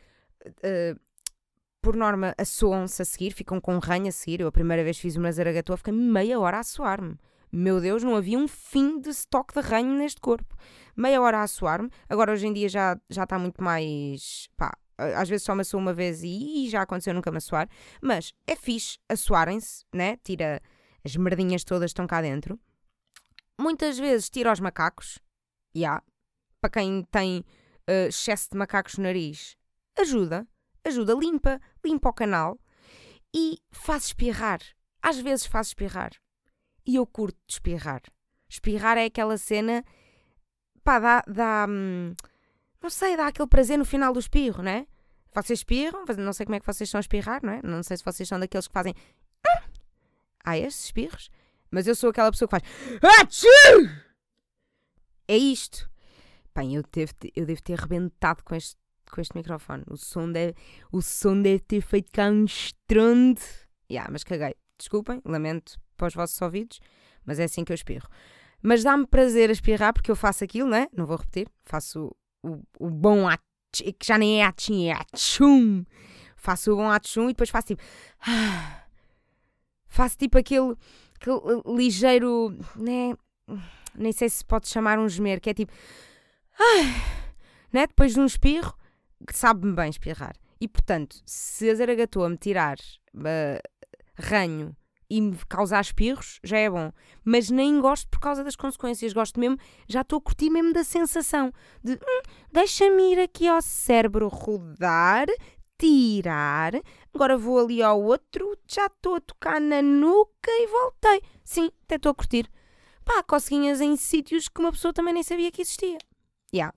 Uh, 0.48 1.00
por 1.82 1.96
norma, 1.96 2.34
assoam-se 2.36 3.00
a 3.00 3.06
seguir, 3.06 3.30
ficam 3.32 3.62
com 3.62 3.78
ranho 3.78 4.08
a 4.08 4.12
seguir. 4.12 4.42
Eu 4.42 4.48
a 4.48 4.52
primeira 4.52 4.84
vez 4.84 4.98
fiz 4.98 5.16
uma 5.16 5.32
zaragatoa, 5.32 5.78
fiquei 5.78 5.94
meia 5.94 6.40
hora 6.40 6.58
a 6.58 6.64
suar-me. 6.64 7.16
Meu 7.52 7.80
Deus, 7.80 8.04
não 8.04 8.16
havia 8.16 8.40
um 8.40 8.48
fim 8.48 9.00
de 9.00 9.10
estoque 9.10 9.54
de 9.54 9.62
ranho 9.66 9.96
neste 9.96 10.20
corpo. 10.20 10.56
Meia 10.98 11.22
hora 11.22 11.44
a 11.44 11.48
suar-me. 11.48 11.92
Agora, 12.10 12.32
hoje 12.32 12.48
em 12.48 12.54
dia, 12.54 12.68
já, 12.68 13.00
já 13.08 13.24
está 13.24 13.38
muito 13.38 13.64
mais. 13.64 14.50
pá, 14.58 14.76
às 14.98 15.30
vezes 15.30 15.44
só 15.46 15.54
me 15.54 15.64
uma 15.74 15.94
vez 15.94 16.24
e, 16.24 16.70
já 16.70 16.82
aconteceu 16.82 17.14
nunca 17.14 17.32
me 17.32 17.40
mas 18.02 18.34
é 18.48 18.56
fixe 18.56 18.98
assoarem-se, 19.10 19.86
né? 19.94 20.18
Tira 20.18 20.62
as 21.04 21.16
merdinhas 21.16 21.64
todas 21.64 21.92
que 21.92 21.94
estão 21.94 22.08
cá 22.08 22.22
dentro. 22.22 22.60
Muitas 23.60 23.98
vezes 23.98 24.30
tira 24.30 24.52
os 24.52 24.60
macacos, 24.60 25.20
já, 25.74 25.80
yeah. 25.80 26.04
para 26.60 26.70
quem 26.72 27.04
tem 27.12 27.40
uh, 27.40 28.08
excesso 28.08 28.50
de 28.52 28.58
macacos 28.58 28.98
no 28.98 29.04
nariz, 29.04 29.58
ajuda, 29.98 30.48
ajuda, 30.84 31.14
limpa, 31.14 31.60
limpa 31.84 32.10
o 32.10 32.14
canal 32.14 32.60
e 33.34 33.60
faz 33.72 34.06
espirrar. 34.06 34.60
Às 35.02 35.20
vezes 35.20 35.46
faz 35.46 35.68
espirrar. 35.68 36.12
E 36.86 36.96
eu 36.96 37.06
curto 37.06 37.38
de 37.48 37.54
espirrar. 37.54 38.02
Espirrar 38.50 38.98
é 38.98 39.06
aquela 39.06 39.38
cena, 39.38 39.84
pá, 40.84 41.00
dá, 41.00 41.24
dá 41.28 41.66
hum, 41.70 42.14
não 42.86 42.90
sei, 42.92 43.18
dá 43.18 43.28
aquele 43.28 43.48
prazer 43.48 43.80
no 43.80 43.86
final 43.86 44.14
do 44.14 44.20
espirro, 44.20 44.62
não 44.62 44.70
é? 44.70 44.86
Vocês 45.34 45.60
espirram, 45.60 46.06
não 46.20 46.32
sei 46.32 46.46
como 46.46 46.56
é 46.56 46.60
que 46.60 46.66
vocês 46.68 46.88
estão 46.88 47.00
a 47.00 47.02
espirrar, 47.02 47.44
não 47.44 47.54
é? 47.54 47.62
Não 47.64 47.82
sei 47.82 47.98
se 47.98 48.06
vocês 48.06 48.30
são 48.30 48.40
daqueles 48.40 48.68
que 48.68 48.74
fazem. 48.74 48.94
Ah, 50.44 50.58
esses 50.58 50.86
espirros? 50.86 51.32
Mas 51.72 51.88
eu 51.88 51.96
sou 51.96 52.12
aquela 52.12 52.32
pessoa 52.32 52.48
que 52.48 52.60
faz. 52.60 53.44
É 55.28 55.36
isto. 55.36 55.90
Bem, 56.56 56.76
eu 56.76 56.84
devo, 56.92 57.12
eu 57.36 57.46
devo 57.48 57.64
ter 57.64 57.80
rebentado 57.80 58.44
com 58.44 58.54
este, 58.54 58.78
com 59.10 59.20
este 59.20 59.36
microfone. 59.36 59.84
O 59.90 59.98
som, 59.98 60.32
deve, 60.32 60.54
o 60.92 61.02
som 61.02 61.42
deve 61.42 61.62
ter 61.62 61.82
feito 61.82 62.12
cá 62.12 62.30
um 62.30 62.46
estrondo. 62.46 63.42
Yeah, 63.90 64.12
mas 64.12 64.24
caguei. 64.24 64.56
Desculpem, 64.78 65.22
lamento 65.26 65.80
para 65.98 66.08
os 66.08 66.14
vossos 66.14 66.40
ouvidos, 66.40 66.80
mas 67.26 67.40
é 67.40 67.46
assim 67.46 67.66
que 67.66 67.72
eu 67.72 67.76
espirro. 67.76 68.08
Mas 68.62 68.84
dá-me 68.84 69.08
prazer 69.08 69.50
a 69.50 69.54
espirrar 69.54 69.92
porque 69.92 70.12
eu 70.12 70.16
faço 70.16 70.44
aquilo, 70.44 70.70
não 70.70 70.78
é? 70.78 70.88
Não 70.96 71.08
vou 71.08 71.18
repetir. 71.18 71.50
Faço 71.64 72.16
o, 72.46 72.64
o 72.80 72.90
bom 72.90 73.28
atchum, 73.28 73.44
que 73.72 74.06
já 74.06 74.18
nem 74.18 74.42
é 74.42 74.46
atchum, 74.46 74.86
é 74.86 74.92
atchum. 74.92 75.86
Faço 76.36 76.74
o 76.74 76.76
bom 76.76 76.90
atchum 76.90 77.26
e 77.26 77.34
depois 77.34 77.50
faço 77.50 77.68
tipo. 77.68 77.84
faço 79.88 80.18
tipo 80.18 80.38
aquele, 80.38 80.76
aquele 81.16 81.76
ligeiro. 81.76 82.58
Né, 82.76 83.16
nem 83.96 84.12
sei 84.12 84.30
se 84.30 84.46
pode 84.46 84.68
chamar 84.68 85.00
um 85.00 85.10
gemer, 85.10 85.42
que 85.42 85.50
é 85.50 85.54
tipo. 85.54 85.74
né, 87.74 87.88
depois 87.88 88.14
de 88.14 88.20
um 88.20 88.26
espirro, 88.26 88.74
sabe-me 89.32 89.74
bem 89.74 89.90
espirrar. 89.90 90.36
E 90.62 90.68
portanto, 90.68 91.22
se 91.26 91.70
a 91.70 91.76
zaragatoa 91.76 92.30
me 92.30 92.38
tirar 92.38 92.78
uh, 93.14 93.60
ranho 94.18 94.76
e 95.10 95.22
me 95.22 95.38
causar 95.48 95.82
espirros, 95.82 96.40
já 96.44 96.58
é 96.58 96.70
bom. 96.70 96.92
Mas 97.24 97.50
nem 97.50 97.80
gosto 97.80 98.08
por 98.10 98.20
causa 98.20 98.44
das 98.44 98.56
consequências. 98.56 99.14
Gosto 99.14 99.40
mesmo, 99.40 99.58
já 99.88 100.02
estou 100.02 100.18
a 100.18 100.22
curtir 100.22 100.50
mesmo 100.50 100.74
da 100.74 100.84
sensação 100.84 101.52
de 101.84 101.94
hum, 101.94 102.22
deixa-me 102.52 103.14
ir 103.14 103.20
aqui 103.20 103.48
ao 103.48 103.62
cérebro 103.62 104.28
rodar, 104.28 105.28
tirar. 105.78 106.74
Agora 107.14 107.38
vou 107.38 107.60
ali 107.60 107.82
ao 107.82 108.02
outro, 108.02 108.58
já 108.68 108.88
estou 108.88 109.16
a 109.16 109.22
tocar 109.22 109.62
na 109.62 109.82
nuca 109.82 110.52
e 110.52 110.68
voltei. 110.68 111.22
Sim, 111.44 111.70
até 111.84 111.96
estou 111.96 112.12
a 112.12 112.16
curtir. 112.16 112.50
Pá, 113.04 113.22
coceguinhas 113.22 113.82
em 113.82 113.96
sítios 113.96 114.48
que 114.48 114.60
uma 114.60 114.72
pessoa 114.72 114.94
também 114.94 115.14
nem 115.14 115.24
sabia 115.24 115.52
que 115.52 115.62
existia. 115.62 115.98
Yeah. 116.54 116.74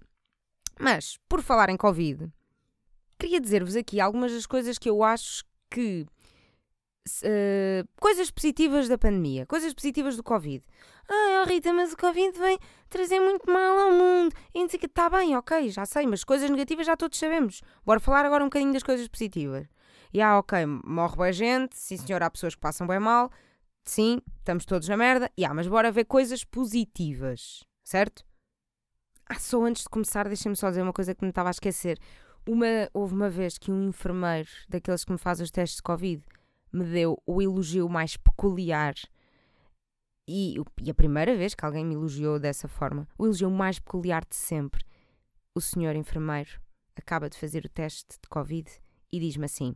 Mas, 0.79 1.19
por 1.29 1.43
falar 1.43 1.71
em 1.71 1.77
Covid, 1.77 2.31
queria 3.19 3.41
dizer-vos 3.41 3.75
aqui 3.75 4.01
algumas 4.01 4.33
das 4.33 4.47
coisas 4.47 4.79
que 4.79 4.89
eu 4.89 5.03
acho 5.03 5.45
que 5.71 6.07
uh, 7.23 7.89
coisas 8.01 8.31
positivas 8.31 8.89
da 8.89 8.99
pandemia, 8.99 9.47
coisas 9.47 9.73
positivas 9.75 10.17
do 10.17 10.23
Covid. 10.23 10.65
Ah, 11.09 11.45
Rita, 11.47 11.73
mas 11.73 11.93
o 11.93 11.97
Covid 11.97 12.39
vem 12.39 12.59
trazer 12.91 13.19
muito 13.19 13.51
mal 13.51 13.79
ao 13.79 13.93
mundo. 13.93 14.35
Está 14.55 15.09
bem, 15.09 15.37
ok, 15.37 15.71
já 15.71 15.87
sei, 15.87 16.07
mas 16.07 16.23
coisas 16.23 16.51
negativas 16.51 16.87
já 16.87 16.97
todos 16.97 17.19
sabemos. 17.19 17.63
Bora 17.85 17.99
falar 17.99 18.27
agora 18.27 18.45
um 18.45 18.49
bocadinho 18.49 18.73
das 18.73 18.83
coisas 18.83 19.09
positivas. 19.09 19.67
E 20.13 20.21
ah, 20.21 20.39
ok, 20.39 20.67
morre 20.85 21.17
boa 21.17 21.33
gente, 21.33 21.77
sim 21.77 21.97
senhor, 21.97 22.23
há 22.23 22.31
pessoas 22.31 22.55
que 22.55 22.61
passam 22.61 22.87
bem 22.87 22.99
mal, 22.99 23.31
sim, 23.85 24.21
estamos 24.39 24.65
todos 24.65 24.89
na 24.89 24.97
merda. 24.97 25.31
E 25.37 25.45
ah, 25.45 25.55
mas 25.55 25.67
bora 25.67 25.91
ver 25.91 26.05
coisas 26.05 26.45
positivas, 26.45 27.65
certo? 27.85 28.25
Ah, 29.27 29.39
só 29.39 29.63
antes 29.65 29.83
de 29.83 29.89
começar, 29.89 30.27
deixem-me 30.27 30.57
só 30.57 30.69
dizer 30.69 30.83
uma 30.83 30.93
coisa 30.93 31.15
que 31.15 31.25
me 31.25 31.31
estava 31.31 31.49
a 31.49 31.53
esquecer. 31.53 31.99
Uma, 32.47 32.89
houve 32.95 33.15
uma 33.15 33.29
vez 33.29 33.59
que 33.59 33.71
um 33.71 33.89
enfermeiro, 33.89 34.49
daqueles 34.69 35.05
que 35.05 35.13
me 35.13 35.19
faz 35.19 35.41
os 35.41 35.51
testes 35.51 35.77
de 35.77 35.83
Covid, 35.83 36.23
me 36.73 36.85
deu 36.85 37.21
o 37.27 37.41
elogio 37.43 37.89
mais 37.89 38.17
peculiar. 38.17 38.95
E, 40.27 40.57
e 40.83 40.91
a 40.91 40.95
primeira 40.95 41.37
vez 41.37 41.55
que 41.55 41.65
alguém 41.65 41.85
me 41.85 41.95
elogiou 41.95 42.39
dessa 42.39 42.69
forma, 42.69 43.09
o 43.19 43.25
elogio 43.25 43.51
mais 43.51 43.79
peculiar 43.79 44.25
de 44.25 44.37
sempre. 44.37 44.85
O 45.55 45.61
senhor 45.61 45.97
enfermeiro 45.97 46.61
acaba 46.95 47.31
de 47.31 47.39
fazer 47.39 47.65
o 47.65 47.69
teste 47.69 48.19
de 48.21 48.29
Covid 48.29 48.71
e 49.11 49.19
diz-me 49.19 49.47
assim: 49.47 49.75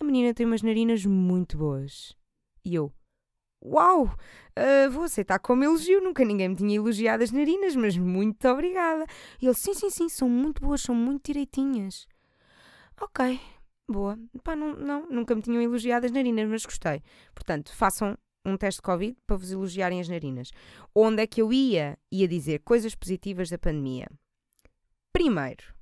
A 0.00 0.04
menina 0.04 0.32
tem 0.32 0.46
umas 0.46 0.62
narinas 0.62 1.04
muito 1.04 1.58
boas. 1.58 2.16
E 2.64 2.74
eu, 2.74 2.92
Uau! 3.62 4.04
Uh, 4.58 4.90
vou 4.90 5.04
aceitar 5.04 5.38
como 5.38 5.62
elogio, 5.62 6.00
nunca 6.00 6.24
ninguém 6.24 6.48
me 6.48 6.56
tinha 6.56 6.76
elogiado 6.76 7.22
as 7.22 7.30
narinas, 7.30 7.76
mas 7.76 7.96
muito 7.96 8.48
obrigada. 8.48 9.06
E 9.40 9.46
ele, 9.46 9.54
sim, 9.54 9.74
sim, 9.74 9.90
sim, 9.90 10.08
são 10.08 10.28
muito 10.30 10.62
boas, 10.62 10.80
são 10.80 10.94
muito 10.94 11.26
direitinhas. 11.26 12.06
Ok, 12.98 13.38
boa. 13.90 14.18
Pá, 14.42 14.54
não, 14.56 14.74
não, 14.74 15.08
nunca 15.08 15.34
me 15.34 15.42
tinham 15.42 15.62
elogiado 15.62 16.06
as 16.06 16.12
narinas, 16.12 16.48
mas 16.48 16.64
gostei. 16.64 17.02
Portanto, 17.34 17.74
façam 17.74 18.16
um 18.44 18.56
teste 18.56 18.78
de 18.78 18.82
Covid 18.82 19.16
para 19.26 19.36
vos 19.36 19.50
elogiarem 19.50 20.00
as 20.00 20.08
narinas. 20.08 20.50
Onde 20.94 21.22
é 21.22 21.26
que 21.26 21.42
eu 21.42 21.52
ia? 21.52 21.98
Ia 22.10 22.26
dizer 22.26 22.60
coisas 22.60 22.94
positivas 22.94 23.50
da 23.50 23.58
pandemia. 23.58 24.08
Primeiro, 25.12 25.74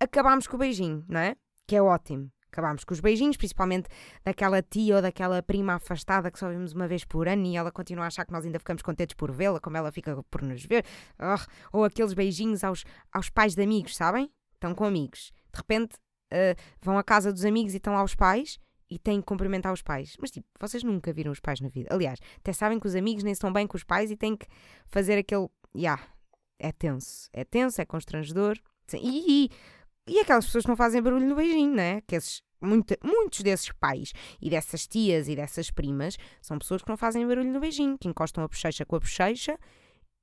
acabámos 0.00 0.46
com 0.46 0.56
o 0.56 0.58
beijinho, 0.58 1.04
não 1.08 1.20
é? 1.20 1.36
Que 1.66 1.76
é 1.76 1.82
ótimo. 1.82 2.30
Acabámos 2.50 2.84
com 2.84 2.94
os 2.94 3.00
beijinhos, 3.00 3.36
principalmente 3.36 3.86
daquela 4.24 4.62
tia 4.62 4.96
ou 4.96 5.02
daquela 5.02 5.42
prima 5.42 5.74
afastada 5.74 6.30
que 6.30 6.38
só 6.38 6.48
vimos 6.48 6.72
uma 6.72 6.88
vez 6.88 7.04
por 7.04 7.28
ano 7.28 7.44
e 7.44 7.54
ela 7.54 7.70
continua 7.70 8.04
a 8.04 8.06
achar 8.06 8.24
que 8.24 8.32
nós 8.32 8.46
ainda 8.46 8.58
ficamos 8.58 8.82
contentes 8.82 9.14
por 9.14 9.30
vê-la, 9.30 9.60
como 9.60 9.76
ela 9.76 9.92
fica 9.92 10.22
por 10.30 10.40
nos 10.40 10.64
ver. 10.64 10.82
Oh, 11.20 11.78
ou 11.78 11.84
aqueles 11.84 12.14
beijinhos 12.14 12.64
aos, 12.64 12.84
aos 13.12 13.28
pais 13.28 13.54
de 13.54 13.62
amigos, 13.62 13.94
sabem? 13.94 14.30
Estão 14.54 14.74
com 14.74 14.84
amigos. 14.86 15.32
De 15.52 15.58
repente 15.58 15.96
uh, 16.32 16.60
vão 16.80 16.98
à 16.98 17.02
casa 17.02 17.32
dos 17.32 17.44
amigos 17.44 17.74
e 17.74 17.76
estão 17.76 17.94
lá 17.94 18.02
os 18.02 18.14
pais 18.14 18.58
e 18.90 18.98
têm 18.98 19.20
que 19.20 19.26
cumprimentar 19.26 19.72
os 19.72 19.82
pais. 19.82 20.16
Mas 20.20 20.30
tipo, 20.30 20.46
vocês 20.60 20.82
nunca 20.82 21.12
viram 21.12 21.32
os 21.32 21.40
pais 21.40 21.60
na 21.60 21.68
vida. 21.68 21.88
Aliás, 21.92 22.18
até 22.38 22.52
sabem 22.52 22.78
que 22.78 22.86
os 22.86 22.94
amigos 22.94 23.22
nem 23.22 23.32
estão 23.32 23.52
bem 23.52 23.66
com 23.66 23.76
os 23.76 23.84
pais 23.84 24.10
e 24.10 24.16
têm 24.16 24.36
que 24.36 24.46
fazer 24.86 25.18
aquele. 25.18 25.48
Ya, 25.76 25.94
yeah, 25.94 26.02
é 26.58 26.72
tenso. 26.72 27.28
É 27.32 27.44
tenso, 27.44 27.80
é 27.80 27.84
constrangedor. 27.84 28.58
E, 28.94 29.48
e, 29.48 29.50
e 30.06 30.20
aquelas 30.20 30.46
pessoas 30.46 30.64
que 30.64 30.68
não 30.68 30.76
fazem 30.76 31.02
barulho 31.02 31.26
no 31.26 31.34
beijinho, 31.34 31.74
né? 31.74 32.00
Que 32.02 32.16
esses 32.16 32.42
muitos 32.60 33.40
desses 33.40 33.70
pais 33.72 34.12
e 34.40 34.48
dessas 34.48 34.86
tias 34.86 35.28
e 35.28 35.36
dessas 35.36 35.70
primas 35.70 36.16
são 36.40 36.58
pessoas 36.58 36.82
que 36.82 36.88
não 36.88 36.96
fazem 36.96 37.26
barulho 37.26 37.52
no 37.52 37.60
beijinho, 37.60 37.98
que 37.98 38.08
encostam 38.08 38.42
a 38.42 38.48
bochecha 38.48 38.84
com 38.86 38.96
a 38.96 39.00
bochecha 39.00 39.58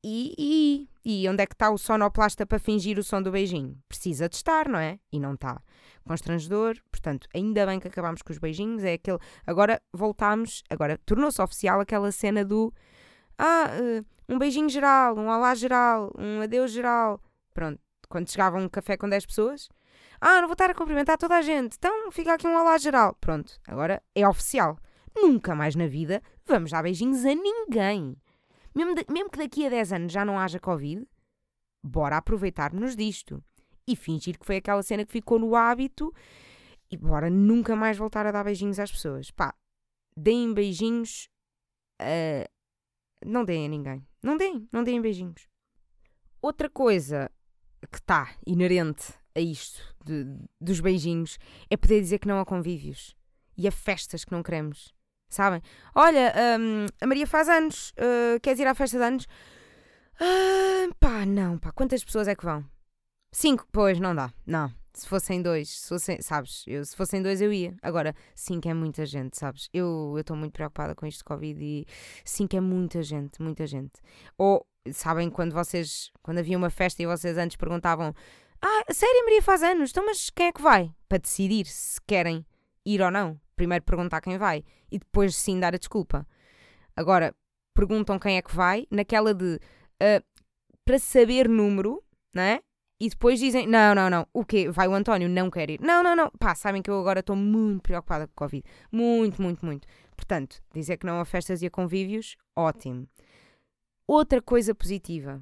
e, 0.03 0.35
e, 0.37 1.23
e 1.23 1.29
onde 1.29 1.41
é 1.41 1.45
que 1.45 1.53
está 1.53 1.69
o 1.69 1.77
sonoplasta 1.77 2.45
para 2.45 2.59
fingir 2.59 2.99
o 2.99 3.03
som 3.03 3.21
do 3.21 3.31
beijinho? 3.31 3.77
Precisa 3.87 4.27
de 4.27 4.35
estar, 4.35 4.67
não 4.67 4.79
é? 4.79 4.99
E 5.11 5.19
não 5.19 5.33
está. 5.33 5.61
Constrangedor, 6.05 6.75
portanto, 6.91 7.27
ainda 7.33 7.65
bem 7.65 7.79
que 7.79 7.87
acabámos 7.87 8.21
com 8.21 8.33
os 8.33 8.37
beijinhos, 8.37 8.83
é 8.83 8.93
aquele. 8.93 9.19
Agora 9.47 9.81
voltámos, 9.93 10.61
agora 10.69 10.99
tornou-se 11.05 11.41
oficial 11.41 11.79
aquela 11.79 12.11
cena 12.11 12.43
do 12.43 12.73
ah, 13.37 13.69
uh, 13.79 14.05
um 14.27 14.37
beijinho 14.37 14.69
geral, 14.69 15.17
um 15.17 15.27
olá 15.27 15.55
geral, 15.55 16.11
um 16.17 16.41
adeus 16.41 16.71
geral. 16.71 17.21
Pronto, 17.53 17.79
quando 18.09 18.29
chegava 18.29 18.57
um 18.57 18.67
café 18.67 18.97
com 18.97 19.07
10 19.07 19.25
pessoas, 19.25 19.69
ah, 20.19 20.41
não 20.41 20.47
vou 20.47 20.53
estar 20.53 20.69
a 20.69 20.75
cumprimentar 20.75 21.17
toda 21.17 21.37
a 21.37 21.41
gente. 21.41 21.75
Então 21.77 22.11
fica 22.11 22.33
aqui 22.33 22.47
um 22.47 22.55
olá 22.55 22.77
geral. 22.77 23.15
Pronto, 23.21 23.59
agora 23.67 24.01
é 24.13 24.27
oficial. 24.27 24.77
Nunca 25.15 25.55
mais 25.55 25.75
na 25.75 25.87
vida 25.87 26.21
vamos 26.45 26.71
dar 26.71 26.83
beijinhos 26.83 27.25
a 27.25 27.33
ninguém. 27.33 28.17
Mesmo, 28.75 28.95
de, 28.95 29.05
mesmo 29.09 29.29
que 29.29 29.37
daqui 29.37 29.65
a 29.65 29.69
10 29.69 29.93
anos 29.93 30.13
já 30.13 30.25
não 30.25 30.39
haja 30.39 30.59
Covid, 30.59 31.07
bora 31.83 32.17
aproveitar-nos 32.17 32.95
disto. 32.95 33.43
E 33.87 33.95
fingir 33.95 34.39
que 34.39 34.45
foi 34.45 34.57
aquela 34.57 34.81
cena 34.81 35.05
que 35.05 35.11
ficou 35.11 35.37
no 35.37 35.55
hábito 35.55 36.13
e 36.89 36.95
bora 36.97 37.29
nunca 37.29 37.75
mais 37.75 37.97
voltar 37.97 38.25
a 38.25 38.31
dar 38.31 38.43
beijinhos 38.43 38.79
às 38.79 38.91
pessoas. 38.91 39.29
Pá, 39.31 39.53
deem 40.15 40.53
beijinhos. 40.53 41.29
Uh, 42.01 42.47
não 43.25 43.43
deem 43.43 43.65
a 43.65 43.69
ninguém. 43.69 44.07
Não 44.21 44.37
deem, 44.37 44.67
não 44.71 44.83
deem 44.83 45.01
beijinhos. 45.01 45.49
Outra 46.41 46.69
coisa 46.69 47.29
que 47.91 47.97
está 47.97 48.35
inerente 48.45 49.13
a 49.35 49.39
isto 49.39 49.81
de, 50.05 50.25
dos 50.59 50.79
beijinhos 50.79 51.37
é 51.69 51.75
poder 51.75 51.99
dizer 51.99 52.19
que 52.19 52.27
não 52.27 52.39
há 52.39 52.45
convívios 52.45 53.15
e 53.57 53.67
a 53.67 53.71
festas 53.71 54.23
que 54.23 54.31
não 54.31 54.43
queremos. 54.43 54.93
Sabem? 55.33 55.61
Olha, 55.95 56.33
um, 56.59 56.85
a 57.01 57.07
Maria 57.07 57.25
faz 57.25 57.49
anos, 57.49 57.91
uh, 57.97 58.39
queres 58.39 58.59
ir 58.59 58.67
à 58.67 58.75
festa 58.75 58.97
de 58.97 59.03
anos? 59.03 59.27
Uh, 60.21 60.93
pá, 60.99 61.25
não, 61.25 61.57
pá, 61.57 61.71
quantas 61.71 62.03
pessoas 62.03 62.27
é 62.27 62.35
que 62.35 62.45
vão? 62.45 62.63
Cinco? 63.31 63.67
Pois, 63.71 63.99
não 63.99 64.13
dá, 64.13 64.31
não. 64.45 64.71
Se 64.93 65.07
fossem 65.07 65.41
dois, 65.41 65.69
se 65.69 65.89
fossem, 65.89 66.21
sabes, 66.21 66.63
eu, 66.67 66.85
se 66.85 66.95
fossem 66.95 67.19
dois 67.19 67.41
eu 67.41 67.51
ia. 67.51 67.75
Agora, 67.81 68.13
cinco 68.35 68.69
é 68.69 68.75
muita 68.75 69.07
gente, 69.07 69.39
sabes? 69.39 69.67
Eu 69.73 70.15
estou 70.19 70.37
muito 70.37 70.53
preocupada 70.53 70.93
com 70.93 71.07
isto 71.07 71.17
de 71.19 71.23
Covid 71.23 71.59
e 71.59 71.85
cinco 72.23 72.55
é 72.55 72.59
muita 72.59 73.01
gente, 73.01 73.41
muita 73.41 73.65
gente. 73.65 73.93
Ou, 74.37 74.63
sabem, 74.91 75.31
quando 75.31 75.51
vocês, 75.51 76.11
quando 76.21 76.37
havia 76.37 76.55
uma 76.55 76.69
festa 76.69 77.01
e 77.01 77.07
vocês 77.07 77.39
antes 77.39 77.57
perguntavam 77.57 78.13
ah, 78.65 78.93
sério, 78.93 79.25
Maria 79.25 79.41
faz 79.41 79.61
anos, 79.61 79.89
então 79.89 80.05
mas 80.05 80.29
quem 80.29 80.45
é 80.45 80.51
que 80.53 80.61
vai? 80.61 80.89
Para 81.09 81.17
decidir 81.17 81.65
se 81.65 81.99
querem 82.07 82.45
ir 82.85 83.01
ou 83.01 83.11
não. 83.11 83.37
Primeiro 83.55 83.83
perguntar 83.83 84.21
quem 84.21 84.37
vai 84.37 84.63
e 84.91 84.99
depois 84.99 85.35
sim 85.35 85.59
dar 85.59 85.75
a 85.75 85.77
desculpa. 85.77 86.27
Agora, 86.95 87.35
perguntam 87.73 88.19
quem 88.19 88.37
é 88.37 88.41
que 88.41 88.55
vai, 88.55 88.87
naquela 88.89 89.33
de 89.33 89.55
uh, 89.55 90.23
para 90.85 90.99
saber 90.99 91.47
número, 91.47 92.03
não 92.33 92.43
é? 92.43 92.61
E 92.99 93.09
depois 93.09 93.39
dizem: 93.39 93.67
não, 93.67 93.93
não, 93.93 94.09
não, 94.09 94.27
o 94.33 94.45
quê? 94.45 94.69
Vai 94.69 94.87
o 94.87 94.93
António, 94.93 95.27
não 95.27 95.49
quer 95.49 95.69
ir. 95.69 95.81
Não, 95.81 96.03
não, 96.03 96.15
não. 96.15 96.31
Pá, 96.39 96.55
sabem 96.55 96.81
que 96.81 96.89
eu 96.89 96.99
agora 96.99 97.19
estou 97.19 97.35
muito 97.35 97.83
preocupada 97.83 98.27
com 98.27 98.31
o 98.31 98.35
Covid. 98.35 98.63
Muito, 98.91 99.41
muito, 99.41 99.65
muito. 99.65 99.87
Portanto, 100.15 100.61
dizer 100.73 100.97
que 100.97 101.05
não 101.05 101.19
a 101.19 101.25
festas 101.25 101.61
e 101.61 101.65
a 101.65 101.71
convívios, 101.71 102.37
ótimo. 102.55 103.07
Outra 104.07 104.41
coisa 104.41 104.75
positiva 104.75 105.41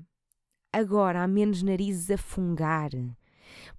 agora 0.73 1.21
há 1.21 1.27
menos 1.27 1.61
narizes 1.61 2.09
a 2.09 2.17
fungar. 2.17 2.89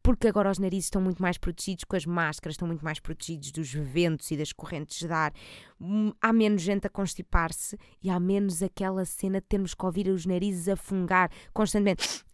Porque 0.02 0.28
agora 0.28 0.50
os 0.50 0.58
narizes 0.58 0.86
estão 0.86 1.00
muito 1.00 1.20
mais 1.20 1.38
protegidos 1.38 1.84
com 1.84 1.96
as 1.96 2.06
máscaras, 2.06 2.54
estão 2.54 2.68
muito 2.68 2.84
mais 2.84 3.00
protegidos 3.00 3.52
dos 3.52 3.72
ventos 3.72 4.30
e 4.30 4.36
das 4.36 4.52
correntes 4.52 4.98
de 4.98 5.12
ar. 5.12 5.32
Hum, 5.80 6.12
há 6.20 6.32
menos 6.32 6.62
gente 6.62 6.86
a 6.86 6.90
constipar-se 6.90 7.78
e 8.02 8.10
há 8.10 8.18
menos 8.18 8.62
aquela 8.62 9.04
cena 9.04 9.40
de 9.40 9.46
termos 9.46 9.74
que 9.74 9.84
ouvir 9.84 10.08
os 10.08 10.26
narizes 10.26 10.68
a 10.68 10.76
fungar 10.76 11.30
constantemente. 11.52 12.24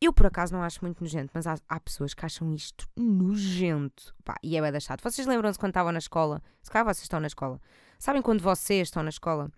Eu, 0.00 0.12
por 0.12 0.26
acaso, 0.26 0.54
não 0.54 0.62
acho 0.62 0.78
muito 0.82 1.02
nojento, 1.02 1.30
mas 1.34 1.46
há, 1.46 1.56
há 1.68 1.80
pessoas 1.80 2.14
que 2.14 2.24
acham 2.24 2.54
isto 2.54 2.88
nojento. 2.96 4.14
Pá, 4.24 4.36
e 4.42 4.56
é 4.56 4.62
bem. 4.62 4.80
Vocês 5.02 5.26
lembram-se 5.26 5.58
quando 5.58 5.70
estavam 5.70 5.92
na 5.92 5.98
escola? 5.98 6.40
Se 6.62 6.70
calhar 6.70 6.84
vocês 6.84 7.02
estão 7.02 7.20
na 7.20 7.26
escola. 7.26 7.60
Sabem 7.98 8.22
quando 8.22 8.40
vocês 8.40 8.88
estão 8.88 9.02
na 9.02 9.08
escola 9.08 9.50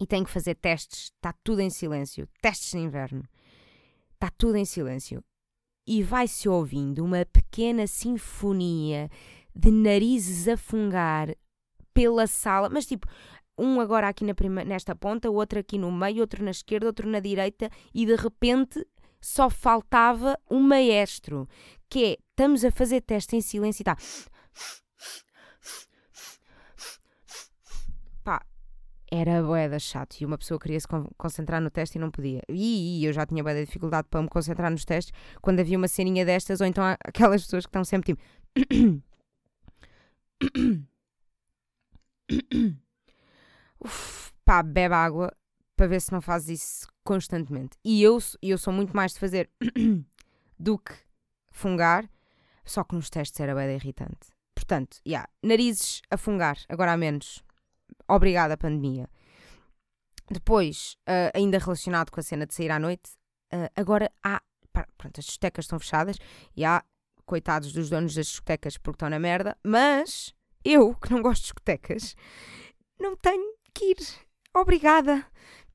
e 0.00 0.06
têm 0.06 0.24
que 0.24 0.30
fazer 0.30 0.56
testes, 0.56 1.12
está 1.14 1.32
tudo 1.44 1.60
em 1.60 1.70
silêncio. 1.70 2.26
Testes 2.42 2.70
de 2.72 2.78
inverno. 2.78 3.22
Está 4.22 4.30
tudo 4.36 4.56
em 4.56 4.66
silêncio. 4.66 5.24
E 5.86 6.02
vai-se 6.02 6.46
ouvindo 6.46 7.02
uma 7.02 7.24
pequena 7.24 7.86
sinfonia 7.86 9.08
de 9.56 9.70
narizes 9.70 10.46
a 10.46 10.58
fungar 10.58 11.34
pela 11.94 12.26
sala, 12.26 12.68
mas 12.68 12.84
tipo, 12.84 13.08
um 13.58 13.80
agora 13.80 14.08
aqui 14.08 14.34
prima, 14.34 14.62
nesta 14.62 14.94
ponta, 14.94 15.30
outro 15.30 15.58
aqui 15.58 15.78
no 15.78 15.90
meio, 15.90 16.20
outro 16.20 16.44
na 16.44 16.50
esquerda, 16.50 16.86
outro 16.86 17.08
na 17.08 17.18
direita, 17.18 17.70
e 17.94 18.04
de 18.04 18.14
repente 18.14 18.86
só 19.22 19.48
faltava 19.48 20.38
um 20.50 20.60
maestro, 20.60 21.48
que 21.88 22.04
é, 22.04 22.18
estamos 22.30 22.62
a 22.62 22.70
fazer 22.70 23.00
teste 23.00 23.36
em 23.36 23.40
silêncio 23.40 23.80
e 23.80 23.84
está 23.84 23.96
era 29.10 29.42
boeda 29.42 29.78
chato 29.78 30.20
e 30.20 30.24
uma 30.24 30.38
pessoa 30.38 30.60
queria 30.60 30.78
se 30.78 30.86
concentrar 31.18 31.60
no 31.60 31.68
teste 31.68 31.98
e 31.98 32.00
não 32.00 32.10
podia. 32.10 32.42
E, 32.48 33.04
eu 33.04 33.12
já 33.12 33.26
tinha 33.26 33.42
boeda 33.42 33.64
dificuldade 33.64 34.06
para 34.08 34.22
me 34.22 34.28
concentrar 34.28 34.70
nos 34.70 34.84
testes 34.84 35.12
quando 35.42 35.58
havia 35.60 35.76
uma 35.76 35.88
ceninha 35.88 36.24
destas, 36.24 36.60
ou 36.60 36.66
então 36.66 36.84
aquelas 37.04 37.42
pessoas 37.42 37.66
que 37.66 37.70
estão 37.70 37.84
sempre 37.84 38.14
tipo. 38.14 38.22
Uf, 43.82 44.32
pá, 44.44 44.62
bebe 44.62 44.94
água 44.94 45.34
para 45.74 45.88
ver 45.88 46.00
se 46.00 46.12
não 46.12 46.20
faz 46.20 46.48
isso 46.48 46.86
constantemente. 47.02 47.76
E 47.84 48.02
eu, 48.02 48.18
eu 48.40 48.58
sou 48.58 48.72
muito 48.72 48.94
mais 48.94 49.12
de 49.14 49.18
fazer 49.18 49.50
do 50.58 50.78
que 50.78 50.94
fungar, 51.50 52.08
só 52.64 52.84
que 52.84 52.94
nos 52.94 53.10
testes 53.10 53.40
era 53.40 53.54
bem 53.54 53.74
irritante. 53.74 54.28
Portanto, 54.54 54.98
yeah, 55.06 55.28
narizes 55.42 56.02
a 56.10 56.16
fungar, 56.16 56.58
agora 56.68 56.92
há 56.92 56.96
menos 56.96 57.42
obrigada 58.14 58.56
pandemia. 58.56 59.08
Depois, 60.30 60.96
uh, 61.08 61.30
ainda 61.34 61.58
relacionado 61.58 62.10
com 62.10 62.20
a 62.20 62.22
cena 62.22 62.46
de 62.46 62.54
sair 62.54 62.70
à 62.70 62.78
noite, 62.78 63.10
uh, 63.52 63.70
agora 63.74 64.10
há. 64.22 64.40
Pronto, 64.96 65.18
as 65.18 65.24
discotecas 65.24 65.64
estão 65.64 65.80
fechadas 65.80 66.16
e 66.56 66.64
há 66.64 66.84
coitados 67.26 67.72
dos 67.72 67.90
donos 67.90 68.14
das 68.14 68.26
discotecas 68.26 68.76
porque 68.78 68.96
estão 68.96 69.10
na 69.10 69.18
merda, 69.18 69.56
mas 69.64 70.32
eu, 70.64 70.94
que 70.94 71.10
não 71.10 71.20
gosto 71.20 71.42
de 71.42 71.46
discotecas, 71.46 72.14
não 72.98 73.16
tenho 73.16 73.54
que 73.74 73.86
ir. 73.86 73.96
Obrigada 74.54 75.26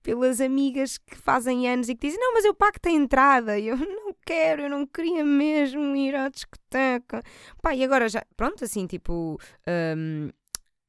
pelas 0.06 0.40
amigas 0.40 1.00
que 1.00 1.16
fazem 1.18 1.68
anos 1.68 1.90
e 1.90 1.96
que 1.96 2.08
dizem: 2.08 2.20
Não, 2.20 2.34
mas 2.34 2.46
eu 2.46 2.54
pago 2.54 2.78
a 2.86 2.90
entrada. 2.90 3.60
Eu 3.60 3.76
não 3.78 4.16
quero, 4.26 4.62
eu 4.62 4.70
não 4.70 4.86
queria 4.86 5.26
mesmo 5.26 5.96
ir 5.96 6.16
à 6.16 6.30
discoteca. 6.30 7.24
Pá, 7.62 7.74
e 7.76 7.84
agora 7.84 8.08
já, 8.08 8.24
pronto, 8.38 8.64
assim, 8.64 8.86
tipo, 8.86 9.40
um, 9.98 10.30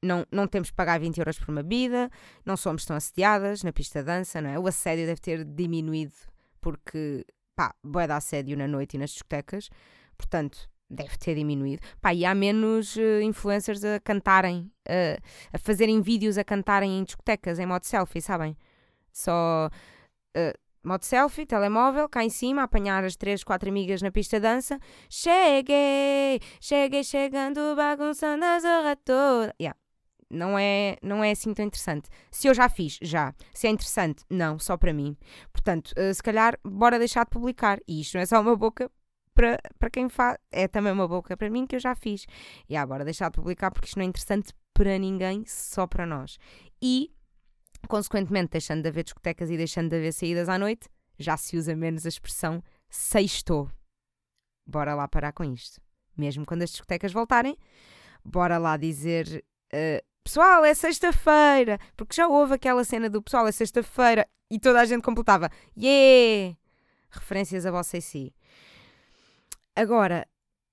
não, 0.02 0.26
não 0.30 0.46
temos 0.46 0.70
que 0.70 0.76
pagar 0.76 1.00
20 1.00 1.18
euros 1.18 1.38
por 1.38 1.50
uma 1.50 1.62
bebida, 1.62 2.11
não 2.44 2.56
somos 2.56 2.85
tão 2.85 2.96
assediadas 2.96 3.62
na 3.62 3.72
pista 3.72 4.00
de 4.00 4.06
dança, 4.06 4.40
não 4.40 4.50
é? 4.50 4.59
O 4.59 4.66
assédio 4.66 5.06
deve 5.06 5.20
ter 5.20 5.44
diminuído 5.44 6.14
porque, 6.61 7.24
pá, 7.54 7.74
boé 7.82 8.06
de 8.06 8.12
assédio 8.12 8.56
na 8.56 8.66
noite 8.66 8.94
e 8.94 8.98
nas 8.98 9.11
discotecas, 9.11 9.70
portanto, 10.16 10.68
deve 10.88 11.16
ter 11.18 11.35
diminuído. 11.35 11.82
Pá, 12.00 12.14
e 12.14 12.24
há 12.24 12.35
menos 12.35 12.96
uh, 12.96 13.20
influencers 13.22 13.85
a 13.85 14.00
cantarem, 14.00 14.70
uh, 14.88 15.22
a 15.52 15.59
fazerem 15.59 16.00
vídeos 16.00 16.38
a 16.38 16.44
cantarem 16.44 16.98
em 16.98 17.04
discotecas, 17.04 17.59
em 17.59 17.66
modo 17.66 17.85
selfie, 17.85 18.20
sabem? 18.20 18.56
Só 19.12 19.68
uh, 20.37 20.59
modo 20.87 21.04
selfie, 21.04 21.46
telemóvel, 21.46 22.09
cá 22.09 22.24
em 22.24 22.30
cima, 22.30 22.62
apanhar 22.62 23.04
as 23.04 23.16
três, 23.16 23.42
quatro 23.42 23.68
amigas 23.68 24.02
na 24.02 24.11
pista 24.11 24.38
de 24.38 24.42
dança. 24.42 24.78
Cheguei, 25.09 26.40
cheguei 26.61 27.02
chegando, 27.02 27.74
bagunçando 27.74 28.44
a 28.44 28.61
zorra 28.61 28.96
toda. 28.96 29.54
Yeah. 29.61 29.76
Não 30.30 30.58
é, 30.58 30.96
não 31.02 31.22
é 31.22 31.30
assim 31.30 31.54
tão 31.54 31.64
interessante. 31.64 32.08
Se 32.30 32.48
eu 32.48 32.54
já 32.54 32.68
fiz, 32.68 32.98
já. 33.00 33.34
Se 33.54 33.66
é 33.66 33.70
interessante, 33.70 34.24
não, 34.28 34.58
só 34.58 34.76
para 34.76 34.92
mim. 34.92 35.16
Portanto, 35.52 35.94
se 36.14 36.22
calhar, 36.22 36.58
bora 36.64 36.98
deixar 36.98 37.24
de 37.24 37.30
publicar. 37.30 37.78
E 37.86 38.00
isto 38.00 38.14
não 38.14 38.22
é 38.22 38.26
só 38.26 38.40
uma 38.40 38.56
boca 38.56 38.90
para, 39.36 39.60
para 39.78 39.90
quem 39.90 40.08
faz, 40.08 40.38
é 40.50 40.66
também 40.66 40.92
uma 40.92 41.06
boca 41.06 41.36
para 41.36 41.50
mim 41.50 41.66
que 41.66 41.76
eu 41.76 41.80
já 41.80 41.94
fiz. 41.94 42.26
E 42.68 42.74
agora 42.74 43.04
deixar 43.04 43.30
de 43.30 43.36
publicar 43.36 43.70
porque 43.70 43.86
isto 43.86 43.98
não 43.98 44.04
é 44.04 44.08
interessante 44.08 44.52
para 44.74 44.98
ninguém, 44.98 45.44
só 45.46 45.86
para 45.86 46.06
nós. 46.06 46.38
E, 46.82 47.12
consequentemente, 47.86 48.52
deixando 48.52 48.82
de 48.82 48.88
haver 48.88 49.04
discotecas 49.04 49.50
e 49.50 49.56
deixando 49.56 49.90
de 49.90 49.96
haver 49.96 50.12
saídas 50.12 50.48
à 50.48 50.58
noite, 50.58 50.88
já 51.18 51.36
se 51.36 51.56
usa 51.56 51.76
menos 51.76 52.04
a 52.04 52.08
expressão 52.08 52.62
sextou. 52.88 53.70
Bora 54.66 54.94
lá 54.94 55.06
parar 55.06 55.32
com 55.32 55.44
isto. 55.44 55.80
Mesmo 56.16 56.46
quando 56.46 56.62
as 56.62 56.70
discotecas 56.70 57.12
voltarem, 57.12 57.56
bora 58.24 58.58
lá 58.58 58.76
dizer 58.76 59.44
uh, 59.72 60.15
pessoal, 60.26 60.64
é 60.64 60.74
sexta-feira, 60.74 61.78
porque 61.96 62.16
já 62.16 62.26
houve 62.26 62.54
aquela 62.54 62.82
cena 62.82 63.08
do 63.08 63.22
pessoal, 63.22 63.46
é 63.46 63.52
sexta-feira, 63.52 64.26
e 64.50 64.58
toda 64.58 64.80
a 64.80 64.84
gente 64.84 65.02
completava, 65.02 65.48
yeah! 65.78 66.56
Referências 67.08 67.64
a 67.64 67.70
você 67.70 67.98
e 67.98 68.02
si. 68.02 68.34
Agora, 69.76 70.26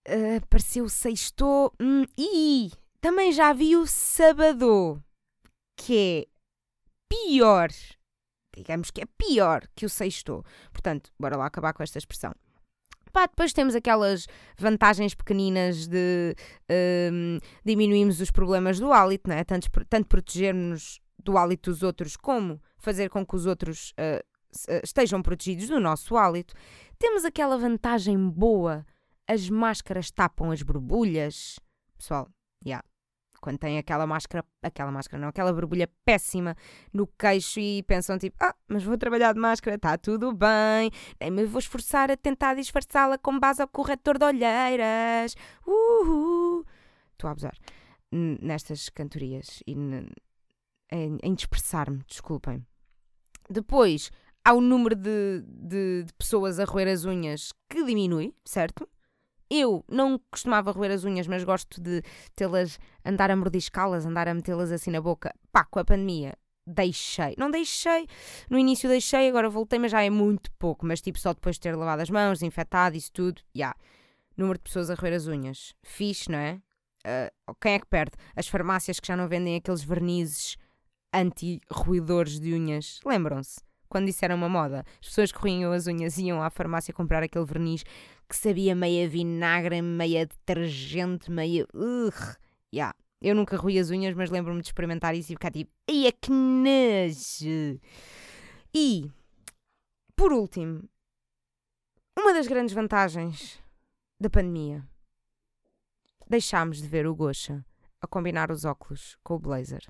uh, 0.09 0.37
apareceu 0.37 0.85
o 0.85 0.89
sexto. 0.89 1.71
Hum, 1.79 2.03
e 2.17 2.71
também 2.99 3.31
já 3.31 3.53
vi 3.53 3.75
o 3.75 3.85
sábado, 3.85 5.01
que 5.77 6.27
é 6.27 6.27
pior. 7.07 7.69
Digamos 8.55 8.89
que 8.89 9.01
é 9.01 9.05
pior 9.17 9.67
que 9.75 9.85
o 9.85 9.89
sexto. 9.89 10.43
Portanto, 10.71 11.11
bora 11.19 11.37
lá 11.37 11.45
acabar 11.45 11.73
com 11.73 11.83
esta 11.83 11.99
expressão. 11.99 12.33
Pá, 13.13 13.27
depois 13.27 13.53
temos 13.53 13.75
aquelas 13.75 14.25
vantagens 14.57 15.13
pequeninas 15.13 15.87
de 15.87 16.35
um, 17.11 17.37
diminuirmos 17.63 18.19
os 18.19 18.31
problemas 18.31 18.79
do 18.79 18.91
hálito, 18.91 19.29
não 19.29 19.37
é? 19.37 19.43
Tanto, 19.43 19.69
tanto 19.87 20.07
protegermos 20.07 20.99
do 21.23 21.37
hálito 21.37 21.69
dos 21.69 21.83
outros, 21.83 22.17
como 22.17 22.59
fazer 22.77 23.09
com 23.09 23.23
que 23.25 23.35
os 23.35 23.45
outros 23.45 23.91
uh, 23.91 24.81
estejam 24.83 25.21
protegidos 25.21 25.67
do 25.67 25.79
nosso 25.79 26.17
hálito. 26.17 26.55
Temos 26.97 27.23
aquela 27.23 27.57
vantagem 27.57 28.17
boa 28.17 28.85
as 29.27 29.49
máscaras 29.49 30.11
tapam 30.11 30.51
as 30.51 30.61
borbulhas. 30.61 31.59
Pessoal. 31.97 32.29
Yeah. 32.65 32.83
Quando 33.43 33.57
tem 33.57 33.77
aquela 33.77 34.07
máscara, 34.07 34.45
aquela 34.61 34.89
máscara 34.89 35.19
não, 35.21 35.27
aquela 35.27 35.51
borbulha 35.51 35.89
péssima 36.05 36.55
no 36.93 37.05
queixo 37.05 37.59
e 37.59 37.83
pensam 37.83 38.17
tipo, 38.17 38.37
ah, 38.39 38.55
mas 38.69 38.85
vou 38.85 38.97
trabalhar 38.97 39.33
de 39.33 39.39
máscara, 39.41 39.75
está 39.75 39.97
tudo 39.97 40.31
bem, 40.31 40.89
nem 41.19 41.29
me 41.29 41.43
vou 41.43 41.59
esforçar 41.59 42.09
a 42.09 42.15
tentar 42.15 42.53
disfarçá-la 42.53 43.17
com 43.17 43.37
base 43.37 43.61
ao 43.61 43.67
corretor 43.67 44.17
de 44.17 44.23
olheiras. 44.23 45.35
Uhul. 45.67 46.65
Estou 47.11 47.27
a 47.27 47.31
abusar 47.31 47.57
nestas 48.13 48.87
cantorias 48.87 49.61
e 49.67 49.73
em, 49.73 51.17
em 51.21 51.33
dispersar-me, 51.35 52.01
desculpem. 52.07 52.65
Depois, 53.49 54.09
há 54.45 54.53
o 54.53 54.61
número 54.61 54.95
de, 54.95 55.43
de, 55.45 56.03
de, 56.03 56.13
pessoas 56.13 56.59
a 56.59 56.63
roer 56.63 56.87
as 56.87 57.03
unhas 57.03 57.51
que 57.69 57.83
diminui, 57.83 58.33
certo? 58.45 58.87
Eu 59.49 59.83
não 59.89 60.19
costumava 60.31 60.71
roer 60.71 60.91
as 60.91 61.03
unhas, 61.03 61.27
mas 61.27 61.43
gosto 61.43 61.81
de 61.81 62.01
tê-las, 62.35 62.79
andar 63.05 63.29
a 63.29 63.35
mordiscá-las, 63.35 64.05
andar 64.05 64.27
a 64.27 64.33
metê-las 64.33 64.71
assim 64.71 64.91
na 64.91 65.01
boca. 65.01 65.33
Pá, 65.51 65.63
com 65.65 65.79
a 65.79 65.85
pandemia, 65.85 66.33
deixei. 66.65 67.35
Não 67.37 67.51
deixei, 67.51 68.07
no 68.49 68.57
início 68.57 68.89
deixei, 68.89 69.29
agora 69.29 69.49
voltei, 69.49 69.79
mas 69.79 69.91
já 69.91 70.03
é 70.03 70.09
muito 70.09 70.51
pouco. 70.53 70.85
Mas 70.85 71.01
tipo, 71.01 71.19
só 71.19 71.33
depois 71.33 71.55
de 71.55 71.61
ter 71.61 71.75
lavado 71.75 72.01
as 72.01 72.09
mãos, 72.09 72.39
desinfetado, 72.39 72.95
isso 72.95 73.11
tudo, 73.11 73.41
já. 73.53 73.59
Yeah. 73.59 73.79
Número 74.35 74.57
de 74.57 74.63
pessoas 74.63 74.89
a 74.89 74.95
roer 74.95 75.13
as 75.13 75.27
unhas. 75.27 75.75
Fixe, 75.83 76.31
não 76.31 76.39
é? 76.39 76.59
Uh, 77.05 77.55
quem 77.61 77.73
é 77.73 77.79
que 77.79 77.85
perde? 77.85 78.13
As 78.35 78.47
farmácias 78.47 78.99
que 78.99 79.07
já 79.07 79.15
não 79.15 79.27
vendem 79.27 79.55
aqueles 79.55 79.83
vernizes 79.83 80.57
anti-ruidores 81.13 82.39
de 82.39 82.53
unhas. 82.53 82.99
Lembram-se? 83.05 83.61
Quando 83.87 84.09
isso 84.09 84.25
era 84.25 84.33
uma 84.33 84.49
moda. 84.49 84.83
As 84.99 85.09
pessoas 85.09 85.31
que 85.31 85.37
ruíam 85.37 85.71
as 85.71 85.85
unhas 85.85 86.17
iam 86.17 86.41
à 86.41 86.49
farmácia 86.49 86.93
comprar 86.93 87.21
aquele 87.21 87.45
verniz 87.45 87.83
que 88.27 88.35
sabia 88.35 88.75
meia 88.75 89.07
vinagre, 89.07 89.81
meia 89.81 90.25
detergente, 90.25 91.29
meia. 91.29 91.65
Uh, 91.73 92.11
yeah. 92.73 92.95
Eu 93.21 93.35
nunca 93.35 93.55
ruí 93.55 93.79
as 93.79 93.89
unhas, 93.89 94.13
mas 94.13 94.29
lembro-me 94.29 94.61
de 94.61 94.67
experimentar 94.67 95.15
isso 95.15 95.31
e 95.31 95.35
ficar 95.35 95.51
tipo, 95.51 95.71
ai, 95.89 96.07
é 96.07 96.11
que 96.11 96.29
nojo! 96.29 97.79
E, 98.75 99.09
por 100.15 100.33
último, 100.33 100.83
uma 102.19 102.33
das 102.33 102.47
grandes 102.47 102.73
vantagens 102.73 103.61
da 104.19 104.29
pandemia. 104.29 104.83
Deixámos 106.29 106.81
de 106.81 106.87
ver 106.87 107.07
o 107.07 107.15
Gosha 107.15 107.65
a 108.01 108.07
combinar 108.07 108.51
os 108.51 108.65
óculos 108.65 109.17
com 109.23 109.35
o 109.35 109.39
blazer. 109.39 109.85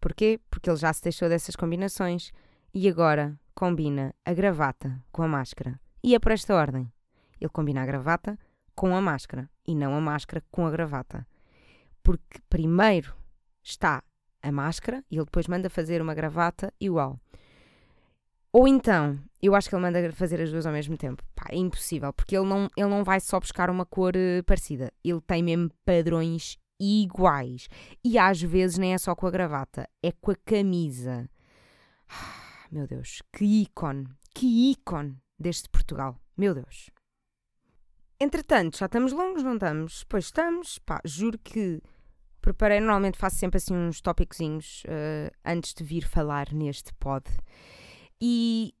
Porquê? 0.00 0.40
Porque 0.50 0.68
ele 0.68 0.76
já 0.76 0.92
se 0.92 1.02
deixou 1.02 1.28
dessas 1.28 1.56
combinações 1.56 2.32
e 2.74 2.88
agora 2.88 3.38
combina 3.54 4.14
a 4.24 4.32
gravata 4.32 5.02
com 5.10 5.22
a 5.22 5.28
máscara. 5.28 5.80
E 6.02 6.14
é 6.14 6.18
por 6.18 6.32
esta 6.32 6.54
ordem. 6.54 6.92
Ele 7.40 7.50
combina 7.50 7.82
a 7.82 7.86
gravata 7.86 8.38
com 8.74 8.94
a 8.94 9.00
máscara 9.00 9.48
e 9.66 9.74
não 9.74 9.94
a 9.94 10.00
máscara 10.00 10.42
com 10.50 10.66
a 10.66 10.70
gravata. 10.70 11.26
Porque 12.02 12.40
primeiro 12.48 13.14
está 13.62 14.02
a 14.42 14.52
máscara 14.52 15.04
e 15.10 15.16
ele 15.16 15.24
depois 15.24 15.46
manda 15.46 15.68
fazer 15.68 16.00
uma 16.00 16.14
gravata 16.14 16.72
igual. 16.80 17.20
Ou 18.52 18.66
então, 18.66 19.18
eu 19.42 19.54
acho 19.54 19.68
que 19.68 19.74
ele 19.74 19.82
manda 19.82 20.12
fazer 20.12 20.40
as 20.40 20.50
duas 20.50 20.66
ao 20.66 20.72
mesmo 20.72 20.96
tempo. 20.96 21.22
Pá, 21.34 21.46
é 21.50 21.56
impossível, 21.56 22.12
porque 22.12 22.36
ele 22.36 22.46
não, 22.46 22.68
ele 22.76 22.88
não 22.88 23.04
vai 23.04 23.20
só 23.20 23.38
buscar 23.38 23.68
uma 23.68 23.84
cor 23.84 24.14
uh, 24.16 24.42
parecida. 24.44 24.90
Ele 25.04 25.20
tem 25.20 25.42
mesmo 25.42 25.70
padrões 25.84 26.58
iguais. 26.80 27.68
E 28.02 28.18
às 28.18 28.40
vezes 28.40 28.78
nem 28.78 28.94
é 28.94 28.98
só 28.98 29.14
com 29.14 29.26
a 29.26 29.30
gravata, 29.30 29.88
é 30.02 30.12
com 30.12 30.30
a 30.30 30.36
camisa. 30.36 31.28
Ah, 32.08 32.66
meu 32.70 32.86
Deus, 32.86 33.22
que 33.32 33.44
ícone, 33.44 34.06
que 34.34 34.70
ícone 34.70 35.16
deste 35.38 35.68
Portugal. 35.68 36.18
Meu 36.36 36.54
Deus. 36.54 36.90
Entretanto, 38.20 38.78
já 38.78 38.86
estamos 38.86 39.12
longos, 39.12 39.44
não 39.44 39.54
estamos? 39.54 40.04
Pois 40.08 40.24
estamos. 40.24 40.78
Pá, 40.80 41.00
juro 41.04 41.38
que 41.38 41.80
preparei. 42.40 42.80
Normalmente 42.80 43.16
faço 43.16 43.36
sempre 43.36 43.58
assim 43.58 43.74
uns 43.74 44.00
tópicozinhos 44.00 44.82
uh, 44.84 45.32
antes 45.44 45.72
de 45.72 45.84
vir 45.84 46.04
falar 46.04 46.52
neste 46.52 46.92
pod. 46.94 47.24
E 48.20 48.74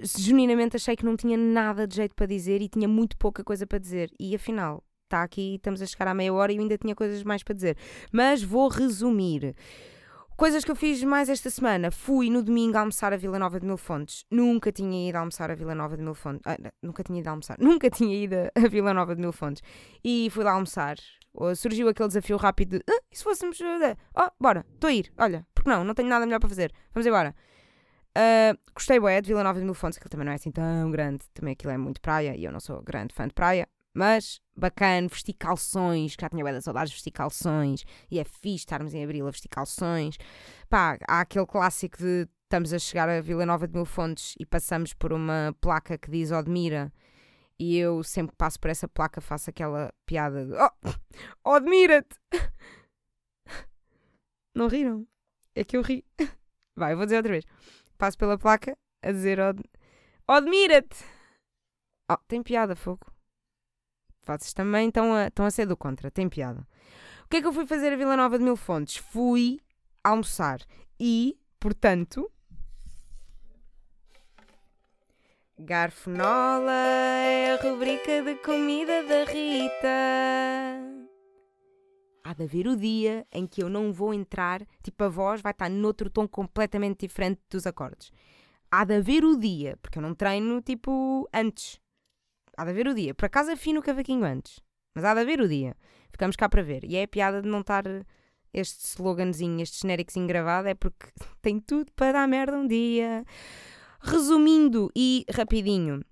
genuinamente 0.00 0.76
achei 0.76 0.96
que 0.96 1.04
não 1.04 1.16
tinha 1.16 1.36
nada 1.36 1.86
de 1.86 1.94
jeito 1.94 2.14
para 2.16 2.26
dizer 2.26 2.60
e 2.60 2.68
tinha 2.68 2.88
muito 2.88 3.16
pouca 3.16 3.44
coisa 3.44 3.64
para 3.64 3.78
dizer. 3.78 4.10
E 4.18 4.34
afinal, 4.34 4.82
está 5.04 5.22
aqui, 5.22 5.54
estamos 5.54 5.80
a 5.80 5.86
chegar 5.86 6.08
à 6.08 6.14
meia 6.14 6.32
hora 6.32 6.52
e 6.52 6.56
eu 6.56 6.62
ainda 6.62 6.76
tinha 6.76 6.94
coisas 6.94 7.22
mais 7.22 7.44
para 7.44 7.54
dizer. 7.54 7.76
Mas 8.12 8.42
vou 8.42 8.68
resumir. 8.68 9.54
Coisas 10.40 10.64
que 10.64 10.70
eu 10.70 10.74
fiz 10.74 11.04
mais 11.04 11.28
esta 11.28 11.50
semana. 11.50 11.90
Fui 11.90 12.30
no 12.30 12.42
domingo 12.42 12.78
almoçar 12.78 13.12
a 13.12 13.16
Vila 13.18 13.38
Nova 13.38 13.60
de 13.60 13.66
Mil 13.66 13.76
Fontes. 13.76 14.24
Nunca 14.30 14.72
tinha 14.72 15.06
ido 15.06 15.16
almoçar 15.16 15.50
a 15.50 15.54
Vila 15.54 15.74
Nova 15.74 15.98
de 15.98 16.02
Mil 16.02 16.14
Fontes. 16.14 16.40
Ah, 16.46 16.56
nunca 16.82 17.02
tinha 17.02 17.20
ido 17.20 17.28
almoçar. 17.28 17.58
Nunca 17.60 17.90
tinha 17.90 18.24
ido 18.24 18.36
a 18.54 18.68
Vila 18.70 18.94
Nova 18.94 19.14
de 19.14 19.20
Mil 19.20 19.32
Fontes. 19.32 19.62
E 20.02 20.30
fui 20.30 20.42
lá 20.42 20.52
almoçar. 20.52 20.96
Surgiu 21.54 21.90
aquele 21.90 22.08
desafio 22.08 22.38
rápido 22.38 22.78
de 22.78 22.84
ah, 22.88 23.02
e 23.12 23.18
se 23.18 23.22
fôssemos. 23.22 23.58
Oh, 24.16 24.30
bora, 24.40 24.64
estou 24.72 24.88
a 24.88 24.92
ir. 24.94 25.12
Olha, 25.18 25.46
porque 25.54 25.68
não? 25.68 25.84
Não 25.84 25.92
tenho 25.92 26.08
nada 26.08 26.24
melhor 26.24 26.40
para 26.40 26.48
fazer. 26.48 26.72
Vamos 26.94 27.06
embora. 27.06 27.34
Uh, 28.16 28.58
gostei 28.74 28.98
bué 28.98 29.20
de 29.20 29.28
Vila 29.28 29.44
Nova 29.44 29.58
de 29.58 29.64
Mil 29.66 29.74
Fontes, 29.74 29.98
que 29.98 30.08
também 30.08 30.24
não 30.24 30.32
é 30.32 30.36
assim 30.36 30.50
tão 30.50 30.90
grande. 30.90 31.22
Também 31.34 31.52
aquilo 31.52 31.70
é 31.70 31.76
muito 31.76 32.00
praia 32.00 32.34
e 32.34 32.44
eu 32.44 32.50
não 32.50 32.60
sou 32.60 32.80
grande 32.80 33.14
fã 33.14 33.28
de 33.28 33.34
praia. 33.34 33.68
Mas 33.94 34.40
bacana, 34.56 35.08
vestir 35.08 35.34
calções, 35.34 36.14
que 36.14 36.22
já 36.22 36.28
tinha 36.28 36.44
bem 36.44 36.60
saudades 36.60 36.90
de 36.90 36.96
vestir 36.96 37.10
calções, 37.10 37.84
e 38.10 38.18
é 38.18 38.24
fixe 38.24 38.56
estarmos 38.56 38.94
em 38.94 39.02
abril 39.02 39.26
a 39.26 39.30
vestir 39.30 39.48
calções. 39.48 40.16
Pá, 40.68 40.98
há 41.08 41.20
aquele 41.20 41.46
clássico 41.46 41.98
de 41.98 42.28
estamos 42.44 42.72
a 42.72 42.78
chegar 42.78 43.08
a 43.08 43.20
Vila 43.20 43.46
Nova 43.46 43.68
de 43.68 43.74
Mil 43.74 43.84
Fontes 43.84 44.34
e 44.38 44.44
passamos 44.44 44.92
por 44.92 45.12
uma 45.12 45.54
placa 45.60 45.96
que 45.96 46.10
diz 46.10 46.32
Odmira, 46.32 46.92
e 47.58 47.76
eu 47.76 48.02
sempre 48.02 48.32
que 48.32 48.38
passo 48.38 48.58
por 48.58 48.70
essa 48.70 48.88
placa 48.88 49.20
faço 49.20 49.50
aquela 49.50 49.92
piada 50.06 50.46
de 50.46 50.52
Oh, 50.54 50.70
Odmira-te! 51.56 52.16
Não 54.54 54.66
riram? 54.66 55.06
É 55.54 55.62
que 55.62 55.76
eu 55.76 55.82
ri. 55.82 56.04
Vai, 56.74 56.92
eu 56.92 56.96
vou 56.96 57.06
dizer 57.06 57.18
outra 57.18 57.32
vez. 57.32 57.44
Passo 57.98 58.16
pela 58.16 58.38
placa 58.38 58.76
a 59.02 59.12
dizer 59.12 59.38
Od... 59.38 59.62
Odmira-te! 60.26 61.04
Oh, 62.10 62.16
tem 62.26 62.42
piada, 62.42 62.74
fogo. 62.74 63.09
Vocês 64.24 64.52
também 64.52 64.88
estão 64.88 65.14
a, 65.14 65.26
estão 65.28 65.46
a 65.46 65.50
ser 65.50 65.66
do 65.66 65.76
contra, 65.76 66.10
tem 66.10 66.28
piada. 66.28 66.66
O 67.24 67.28
que 67.28 67.38
é 67.38 67.40
que 67.40 67.46
eu 67.46 67.52
fui 67.52 67.66
fazer 67.66 67.92
a 67.92 67.96
Vila 67.96 68.16
Nova 68.16 68.38
de 68.38 68.44
Mil 68.44 68.56
Fontes? 68.56 68.96
Fui 68.96 69.60
almoçar 70.02 70.60
e, 70.98 71.38
portanto, 71.58 72.30
Garfonola 75.58 76.72
é 76.72 77.54
a 77.54 77.62
rubrica 77.62 78.22
de 78.22 78.34
comida 78.36 79.02
da 79.04 79.24
Rita. 79.30 81.00
Há 82.24 82.34
de 82.34 82.44
haver 82.44 82.66
o 82.66 82.76
dia 82.76 83.26
em 83.32 83.46
que 83.46 83.62
eu 83.62 83.68
não 83.68 83.92
vou 83.92 84.12
entrar, 84.12 84.66
tipo 84.82 85.02
a 85.04 85.08
voz 85.08 85.40
vai 85.40 85.52
estar 85.52 85.68
noutro 85.68 86.10
tom 86.10 86.28
completamente 86.28 87.06
diferente 87.06 87.40
dos 87.50 87.66
acordes. 87.66 88.12
Há 88.70 88.84
de 88.84 88.96
haver 88.96 89.24
o 89.24 89.38
dia, 89.38 89.76
porque 89.82 89.98
eu 89.98 90.02
não 90.02 90.14
treino 90.14 90.60
tipo 90.62 91.28
antes. 91.32 91.79
Há 92.60 92.64
de 92.64 92.72
haver 92.72 92.88
o 92.88 92.94
dia. 92.94 93.14
Por 93.14 93.24
acaso 93.24 93.50
afino 93.50 93.80
o 93.80 93.82
cavaquinho 93.82 94.22
antes, 94.22 94.60
mas 94.94 95.02
há 95.02 95.14
de 95.14 95.20
haver 95.20 95.40
o 95.40 95.48
dia. 95.48 95.74
Ficamos 96.10 96.36
cá 96.36 96.46
para 96.46 96.62
ver. 96.62 96.84
E 96.84 96.94
é 96.94 97.04
a 97.04 97.08
piada 97.08 97.40
de 97.40 97.48
não 97.48 97.62
estar 97.62 97.84
este 98.52 98.84
sloganzinho, 98.84 99.62
este 99.62 99.80
genéricozinho 99.80 100.26
gravado, 100.26 100.68
é 100.68 100.74
porque 100.74 101.06
tem 101.40 101.58
tudo 101.58 101.90
para 101.96 102.12
dar 102.12 102.28
merda 102.28 102.58
um 102.58 102.66
dia. 102.66 103.24
Resumindo 104.02 104.90
e 104.94 105.24
rapidinho, 105.34 106.04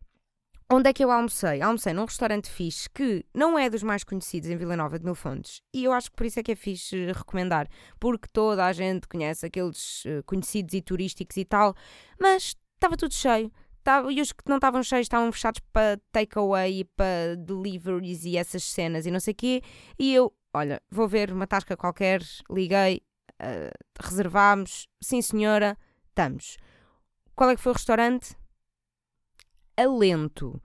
onde 0.71 0.89
é 0.89 0.93
que 0.95 1.05
eu 1.05 1.11
almocei? 1.11 1.61
Almocei 1.61 1.93
num 1.93 2.07
restaurante 2.07 2.49
fixe 2.49 2.89
que 2.89 3.27
não 3.35 3.59
é 3.59 3.69
dos 3.69 3.83
mais 3.83 4.03
conhecidos 4.03 4.49
em 4.49 4.57
Vila 4.57 4.75
Nova 4.75 4.99
de 4.99 5.05
Mil 5.05 5.15
Fontes. 5.15 5.61
E 5.75 5.85
eu 5.85 5.93
acho 5.93 6.11
que 6.11 6.17
por 6.17 6.25
isso 6.25 6.41
é 6.41 6.43
que 6.43 6.53
é 6.53 6.57
fixe 6.57 7.13
recomendar, 7.13 7.69
porque 8.01 8.27
toda 8.33 8.65
a 8.65 8.73
gente 8.73 9.07
conhece 9.07 9.45
aqueles 9.45 10.03
eh, 10.07 10.23
conhecidos 10.25 10.73
e 10.73 10.81
turísticos 10.81 11.37
e 11.37 11.45
tal, 11.45 11.75
mas 12.19 12.57
estava 12.75 12.97
tudo 12.97 13.13
cheio. 13.13 13.53
E 14.11 14.21
os 14.21 14.33
que 14.33 14.49
não 14.49 14.57
estavam 14.57 14.83
cheios 14.83 15.05
estavam 15.05 15.31
fechados 15.33 15.61
para 15.73 16.01
takeaway 16.13 16.81
e 16.81 16.85
para 16.85 17.37
deliveries 17.37 18.25
e 18.25 18.37
essas 18.37 18.65
cenas 18.65 19.07
e 19.07 19.11
não 19.11 19.21
sei 19.21 19.33
o 19.33 19.37
quê. 19.37 19.63
E 19.99 20.15
eu, 20.15 20.33
olha, 20.53 20.83
vou 20.91 21.09
ver 21.09 21.33
uma 21.33 21.47
tasca 21.47 21.77
qualquer, 21.77 22.23
liguei, 22.51 23.03
uh, 23.41 23.73
reservámos, 24.01 24.87
sim 25.01 25.23
senhora, 25.23 25.77
estamos. 26.09 26.57
Qual 27.35 27.51
é 27.51 27.57
que 27.57 27.63
foi 27.63 27.73
o 27.73 27.75
restaurante? 27.75 28.37
Alento. 29.77 30.61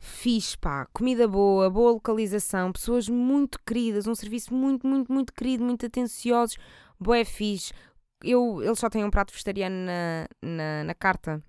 Fiz, 0.00 0.54
pá, 0.54 0.86
comida 0.92 1.26
boa, 1.26 1.68
boa 1.68 1.92
localização, 1.92 2.72
pessoas 2.72 3.08
muito 3.08 3.58
queridas, 3.66 4.06
um 4.06 4.14
serviço 4.14 4.54
muito, 4.54 4.86
muito, 4.86 5.12
muito 5.12 5.32
querido, 5.32 5.64
muito 5.64 5.84
atenciosos, 5.86 6.56
boé 7.00 7.24
fixe. 7.24 7.72
Eu, 8.22 8.62
eles 8.62 8.78
só 8.78 8.88
têm 8.88 9.04
um 9.04 9.10
prato 9.10 9.32
vegetariano 9.32 9.74
na, 9.86 10.28
na, 10.42 10.84
na 10.84 10.94
carta, 10.94 11.42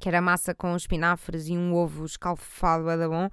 que 0.00 0.08
era 0.08 0.20
massa 0.20 0.54
com 0.54 0.74
espinafres 0.74 1.46
e 1.46 1.52
um 1.52 1.74
ovo 1.74 2.06
escalfado, 2.06 2.88
era 2.88 3.06
bom. 3.06 3.28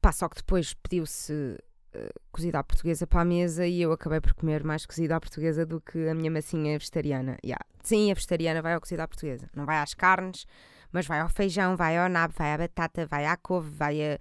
Pá, 0.00 0.10
só 0.10 0.28
que 0.28 0.36
depois 0.36 0.74
pediu-se 0.74 1.56
eh, 1.94 2.12
cozida 2.32 2.58
à 2.58 2.64
portuguesa 2.64 3.06
para 3.06 3.20
a 3.20 3.24
mesa 3.24 3.66
e 3.66 3.80
eu 3.80 3.92
acabei 3.92 4.20
por 4.20 4.34
comer 4.34 4.64
mais 4.64 4.84
cozida 4.84 5.16
à 5.16 5.20
portuguesa 5.20 5.64
do 5.64 5.80
que 5.80 6.08
a 6.08 6.14
minha 6.14 6.30
massinha 6.30 6.76
vegetariana. 6.76 7.38
Yeah. 7.44 7.64
Sim, 7.84 8.10
a 8.10 8.14
vegetariana 8.14 8.60
vai 8.60 8.74
ao 8.74 8.80
cozida 8.80 9.04
à 9.04 9.08
portuguesa. 9.08 9.48
Não 9.54 9.64
vai 9.64 9.78
às 9.78 9.94
carnes, 9.94 10.44
mas 10.90 11.06
vai 11.06 11.20
ao 11.20 11.28
feijão, 11.28 11.76
vai 11.76 11.96
ao 11.96 12.08
nabo, 12.08 12.34
vai 12.36 12.52
à 12.52 12.58
batata, 12.58 13.06
vai 13.06 13.24
à 13.24 13.36
couve, 13.36 13.70
vai, 13.70 14.00
a, 14.02 14.18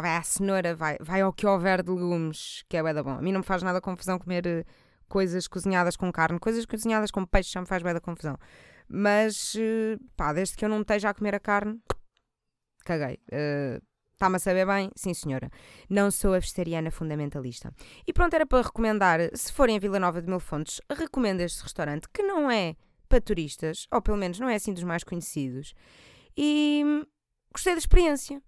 vai 0.00 0.16
à 0.16 0.22
cenoura, 0.22 0.74
vai, 0.74 0.96
vai 0.98 1.20
ao 1.20 1.32
que 1.32 1.46
houver 1.46 1.82
de 1.82 1.90
legumes, 1.90 2.64
que 2.70 2.76
é 2.78 2.82
bem 2.82 2.94
da 2.94 3.02
bom. 3.02 3.18
A 3.18 3.22
mim 3.22 3.32
não 3.32 3.40
me 3.40 3.46
faz 3.46 3.62
nada 3.62 3.82
confusão 3.82 4.18
comer 4.18 4.46
uh, 4.46 4.64
coisas 5.08 5.46
cozinhadas 5.46 5.94
com 5.94 6.10
carne, 6.10 6.38
coisas 6.38 6.64
cozinhadas 6.64 7.10
com 7.10 7.24
peixe 7.26 7.52
já 7.52 7.60
me 7.60 7.66
faz 7.66 7.82
bem 7.82 7.92
da 7.92 8.00
confusão. 8.00 8.38
Mas, 8.92 9.54
uh, 9.54 9.98
pá, 10.16 10.34
desde 10.34 10.56
que 10.56 10.64
eu 10.64 10.68
não 10.68 10.82
esteja 10.82 11.08
a 11.08 11.14
comer 11.14 11.34
a 11.34 11.40
carne, 11.40 11.80
caguei. 12.84 13.18
Uh, 13.32 13.82
Está-me 14.12 14.36
a 14.36 14.38
saber 14.38 14.64
bem? 14.64 14.88
Sim, 14.94 15.14
senhora. 15.14 15.50
Não 15.90 16.08
sou 16.08 16.32
a 16.32 16.38
vegetariana 16.38 16.92
fundamentalista. 16.92 17.74
E 18.06 18.12
pronto, 18.12 18.34
era 18.34 18.46
para 18.46 18.62
recomendar, 18.62 19.18
se 19.34 19.52
forem 19.52 19.76
a 19.76 19.80
Vila 19.80 19.98
Nova 19.98 20.22
de 20.22 20.28
Mil 20.28 20.38
Fontes, 20.38 20.80
recomendo 20.88 21.40
este 21.40 21.60
restaurante, 21.60 22.06
que 22.08 22.22
não 22.22 22.48
é 22.48 22.76
para 23.08 23.20
turistas, 23.20 23.88
ou 23.90 24.00
pelo 24.00 24.16
menos 24.16 24.38
não 24.38 24.48
é 24.48 24.54
assim 24.54 24.72
dos 24.72 24.84
mais 24.84 25.02
conhecidos. 25.02 25.74
E 26.36 26.84
hum, 26.86 27.04
gostei 27.52 27.72
da 27.72 27.80
experiência. 27.80 28.40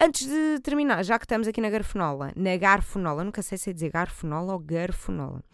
Antes 0.00 0.26
de 0.26 0.58
terminar, 0.60 1.04
já 1.04 1.16
que 1.16 1.26
estamos 1.26 1.46
aqui 1.46 1.60
na 1.60 1.70
Garfonola, 1.70 2.32
na 2.34 2.56
Garfonola, 2.56 3.22
nunca 3.22 3.40
sei 3.40 3.56
se 3.56 3.70
é 3.70 3.72
dizer 3.72 3.92
Garfonola 3.92 4.54
ou 4.54 4.58
Garfonola 4.58 5.44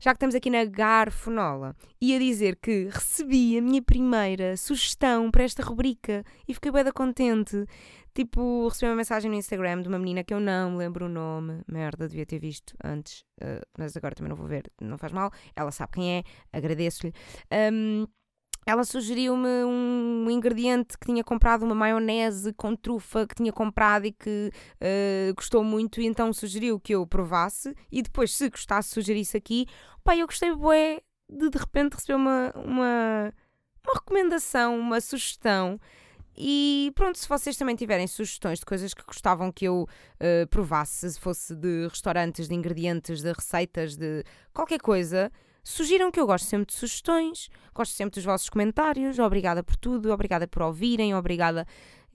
já 0.00 0.12
que 0.12 0.16
estamos 0.16 0.34
aqui 0.34 0.50
na 0.50 0.64
Garfonola, 0.64 1.74
ia 2.00 2.18
dizer 2.18 2.56
que 2.56 2.88
recebi 2.90 3.58
a 3.58 3.62
minha 3.62 3.82
primeira 3.82 4.56
sugestão 4.56 5.30
para 5.30 5.44
esta 5.44 5.62
rubrica 5.62 6.24
e 6.46 6.54
fiquei 6.54 6.70
bem 6.70 6.84
contente. 6.92 7.66
Tipo, 8.14 8.68
recebi 8.68 8.90
uma 8.90 8.96
mensagem 8.96 9.28
no 9.28 9.36
Instagram 9.36 9.82
de 9.82 9.88
uma 9.88 9.98
menina 9.98 10.22
que 10.22 10.32
eu 10.32 10.38
não 10.38 10.70
me 10.70 10.78
lembro 10.78 11.06
o 11.06 11.08
nome, 11.08 11.62
merda, 11.66 12.06
devia 12.08 12.24
ter 12.24 12.38
visto 12.38 12.72
antes, 12.82 13.24
uh, 13.42 13.60
mas 13.76 13.96
agora 13.96 14.14
também 14.14 14.28
não 14.28 14.36
vou 14.36 14.46
ver, 14.46 14.70
não 14.80 14.96
faz 14.96 15.12
mal. 15.12 15.32
Ela 15.56 15.72
sabe 15.72 15.92
quem 15.94 16.18
é, 16.18 16.22
agradeço-lhe. 16.52 17.12
Um, 17.72 18.06
ela 18.66 18.84
sugeriu-me 18.84 19.64
um 19.64 20.30
ingrediente 20.30 20.96
que 20.98 21.06
tinha 21.06 21.22
comprado, 21.22 21.64
uma 21.64 21.74
maionese 21.74 22.52
com 22.54 22.74
trufa 22.74 23.26
que 23.26 23.34
tinha 23.34 23.52
comprado 23.52 24.06
e 24.06 24.12
que 24.12 24.50
uh, 24.80 25.34
gostou 25.34 25.62
muito, 25.62 26.00
e 26.00 26.06
então 26.06 26.32
sugeriu 26.32 26.80
que 26.80 26.94
eu 26.94 27.06
provasse. 27.06 27.74
E 27.92 28.00
depois, 28.02 28.34
se 28.34 28.48
gostasse, 28.48 28.90
sugerisse 28.90 29.36
aqui. 29.36 29.66
Pai, 30.02 30.22
eu 30.22 30.26
gostei, 30.26 30.54
bué, 30.54 31.00
de 31.28 31.50
de 31.50 31.58
repente 31.58 31.94
receber 31.94 32.14
uma, 32.14 32.52
uma, 32.56 33.34
uma 33.84 33.94
recomendação, 33.94 34.78
uma 34.78 35.00
sugestão. 35.00 35.78
E 36.36 36.90
pronto, 36.94 37.16
se 37.16 37.28
vocês 37.28 37.56
também 37.56 37.76
tiverem 37.76 38.06
sugestões 38.06 38.58
de 38.58 38.64
coisas 38.66 38.92
que 38.92 39.04
gostavam 39.04 39.52
que 39.52 39.66
eu 39.66 39.82
uh, 39.84 40.46
provasse, 40.48 41.12
se 41.12 41.20
fosse 41.20 41.54
de 41.54 41.86
restaurantes, 41.86 42.48
de 42.48 42.54
ingredientes, 42.54 43.22
de 43.22 43.32
receitas, 43.32 43.96
de 43.96 44.24
qualquer 44.52 44.80
coisa, 44.80 45.30
Sugiram 45.64 46.10
que 46.10 46.20
eu 46.20 46.26
gosto 46.26 46.44
sempre 46.44 46.66
de 46.66 46.74
sugestões, 46.74 47.48
gosto 47.74 47.92
sempre 47.92 48.16
dos 48.16 48.24
vossos 48.24 48.50
comentários. 48.50 49.18
Obrigada 49.18 49.62
por 49.64 49.76
tudo, 49.76 50.12
obrigada 50.12 50.46
por 50.46 50.60
ouvirem, 50.60 51.14
obrigada. 51.14 51.66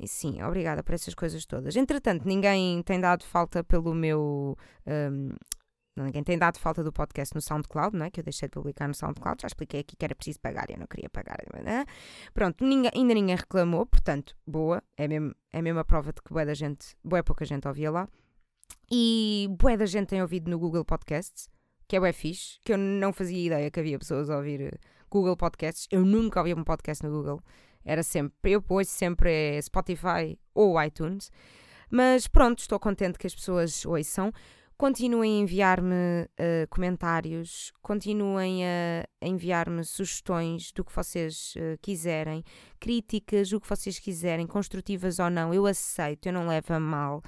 Sim, 0.05 0.41
obrigada 0.43 0.83
por 0.83 0.93
essas 0.93 1.15
coisas 1.15 1.45
todas. 1.47 1.75
Entretanto, 1.75 2.25
ninguém 2.25 2.83
tem 2.83 3.01
dado 3.01 3.25
falta 3.25 3.63
pelo 3.63 3.93
meu. 3.93 4.55
Um, 4.85 5.31
ninguém 5.97 6.23
tem 6.23 6.37
dado 6.37 6.59
falta 6.59 6.83
do 6.83 6.93
podcast 6.93 7.33
no 7.33 7.41
SoundCloud, 7.41 7.97
não 7.97 8.05
é? 8.05 8.11
que 8.11 8.19
eu 8.19 8.23
deixei 8.23 8.47
de 8.47 8.53
publicar 8.53 8.87
no 8.87 8.93
SoundCloud. 8.93 9.41
Já 9.41 9.47
expliquei 9.47 9.79
aqui 9.79 9.95
que 9.97 10.05
era 10.05 10.13
preciso 10.13 10.39
pagar 10.39 10.69
e 10.69 10.73
eu 10.73 10.79
não 10.79 10.87
queria 10.87 11.09
pagar. 11.09 11.39
Né? 11.63 11.85
Pronto, 12.33 12.63
ninguém, 12.63 12.91
ainda 12.95 13.13
ninguém 13.15 13.35
reclamou, 13.35 13.83
portanto, 13.85 14.37
boa. 14.45 14.81
É 14.95 15.07
mesmo, 15.07 15.33
é 15.51 15.61
mesmo 15.61 15.79
a 15.79 15.83
prova 15.83 16.13
de 16.13 16.21
que 16.21 16.31
boa 16.31 16.45
da 16.45 16.53
gente, 16.53 16.95
boa 17.03 17.23
pouca 17.23 17.43
gente 17.43 17.67
ouvia 17.67 17.89
lá. 17.89 18.07
E 18.91 19.47
boa 19.59 19.75
da 19.75 19.87
gente 19.87 20.07
tem 20.07 20.21
ouvido 20.21 20.49
no 20.49 20.59
Google 20.59 20.85
Podcasts 20.85 21.49
que 21.89 21.95
é 21.95 21.99
o 21.99 22.13
fixe, 22.13 22.59
que 22.63 22.71
eu 22.71 22.77
não 22.77 23.11
fazia 23.11 23.47
ideia 23.47 23.71
que 23.71 23.79
havia 23.79 23.97
pessoas 23.97 24.29
a 24.29 24.37
ouvir 24.37 24.61
eh, 24.61 24.77
Google 25.09 25.35
Podcasts. 25.35 25.87
Eu 25.89 26.05
nunca 26.05 26.39
ouvi 26.39 26.53
um 26.53 26.63
podcast 26.63 27.03
no 27.03 27.09
Google. 27.09 27.41
Era 27.83 28.03
sempre, 28.03 28.51
eu 28.51 28.63
ouço 28.69 28.91
sempre 28.91 29.59
Spotify 29.59 30.37
ou 30.53 30.79
iTunes. 30.83 31.31
Mas 31.89 32.27
pronto, 32.27 32.59
estou 32.59 32.79
contente 32.79 33.17
que 33.17 33.25
as 33.25 33.33
pessoas 33.33 33.83
ouçam. 33.87 34.31
Continuem 34.77 35.39
a 35.39 35.41
enviar-me 35.41 35.95
uh, 35.95 36.67
comentários, 36.69 37.73
continuem 37.81 38.63
a, 38.63 39.03
a 39.19 39.27
enviar-me 39.27 39.83
sugestões 39.83 40.71
do 40.71 40.85
que 40.85 40.95
vocês 40.95 41.55
uh, 41.55 41.77
quiserem, 41.81 42.43
críticas, 42.79 43.51
o 43.51 43.59
que 43.59 43.67
vocês 43.67 43.97
quiserem, 43.97 44.45
construtivas 44.45 45.17
ou 45.17 45.29
não, 45.29 45.53
eu 45.53 45.65
aceito, 45.65 46.27
eu 46.27 46.33
não 46.33 46.47
levo 46.47 46.71
a 46.71 46.79
mal. 46.79 47.21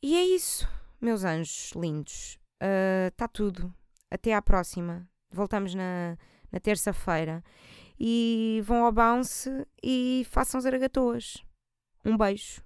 E 0.00 0.16
é 0.16 0.24
isso, 0.24 0.66
meus 0.98 1.24
anjos 1.24 1.72
lindos. 1.76 2.38
Está 2.60 3.26
uh, 3.26 3.28
tudo. 3.32 3.74
Até 4.10 4.34
à 4.34 4.42
próxima. 4.42 5.08
Voltamos 5.30 5.74
na, 5.74 6.16
na 6.50 6.60
terça-feira. 6.60 7.42
E 7.98 8.60
vão 8.64 8.84
ao 8.84 8.92
bounce 8.92 9.50
e 9.82 10.26
façam 10.30 10.60
zaragatoas. 10.60 11.44
Um 12.04 12.16
beijo. 12.16 12.62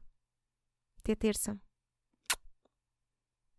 Até 0.99 1.15
terça. 1.15 1.59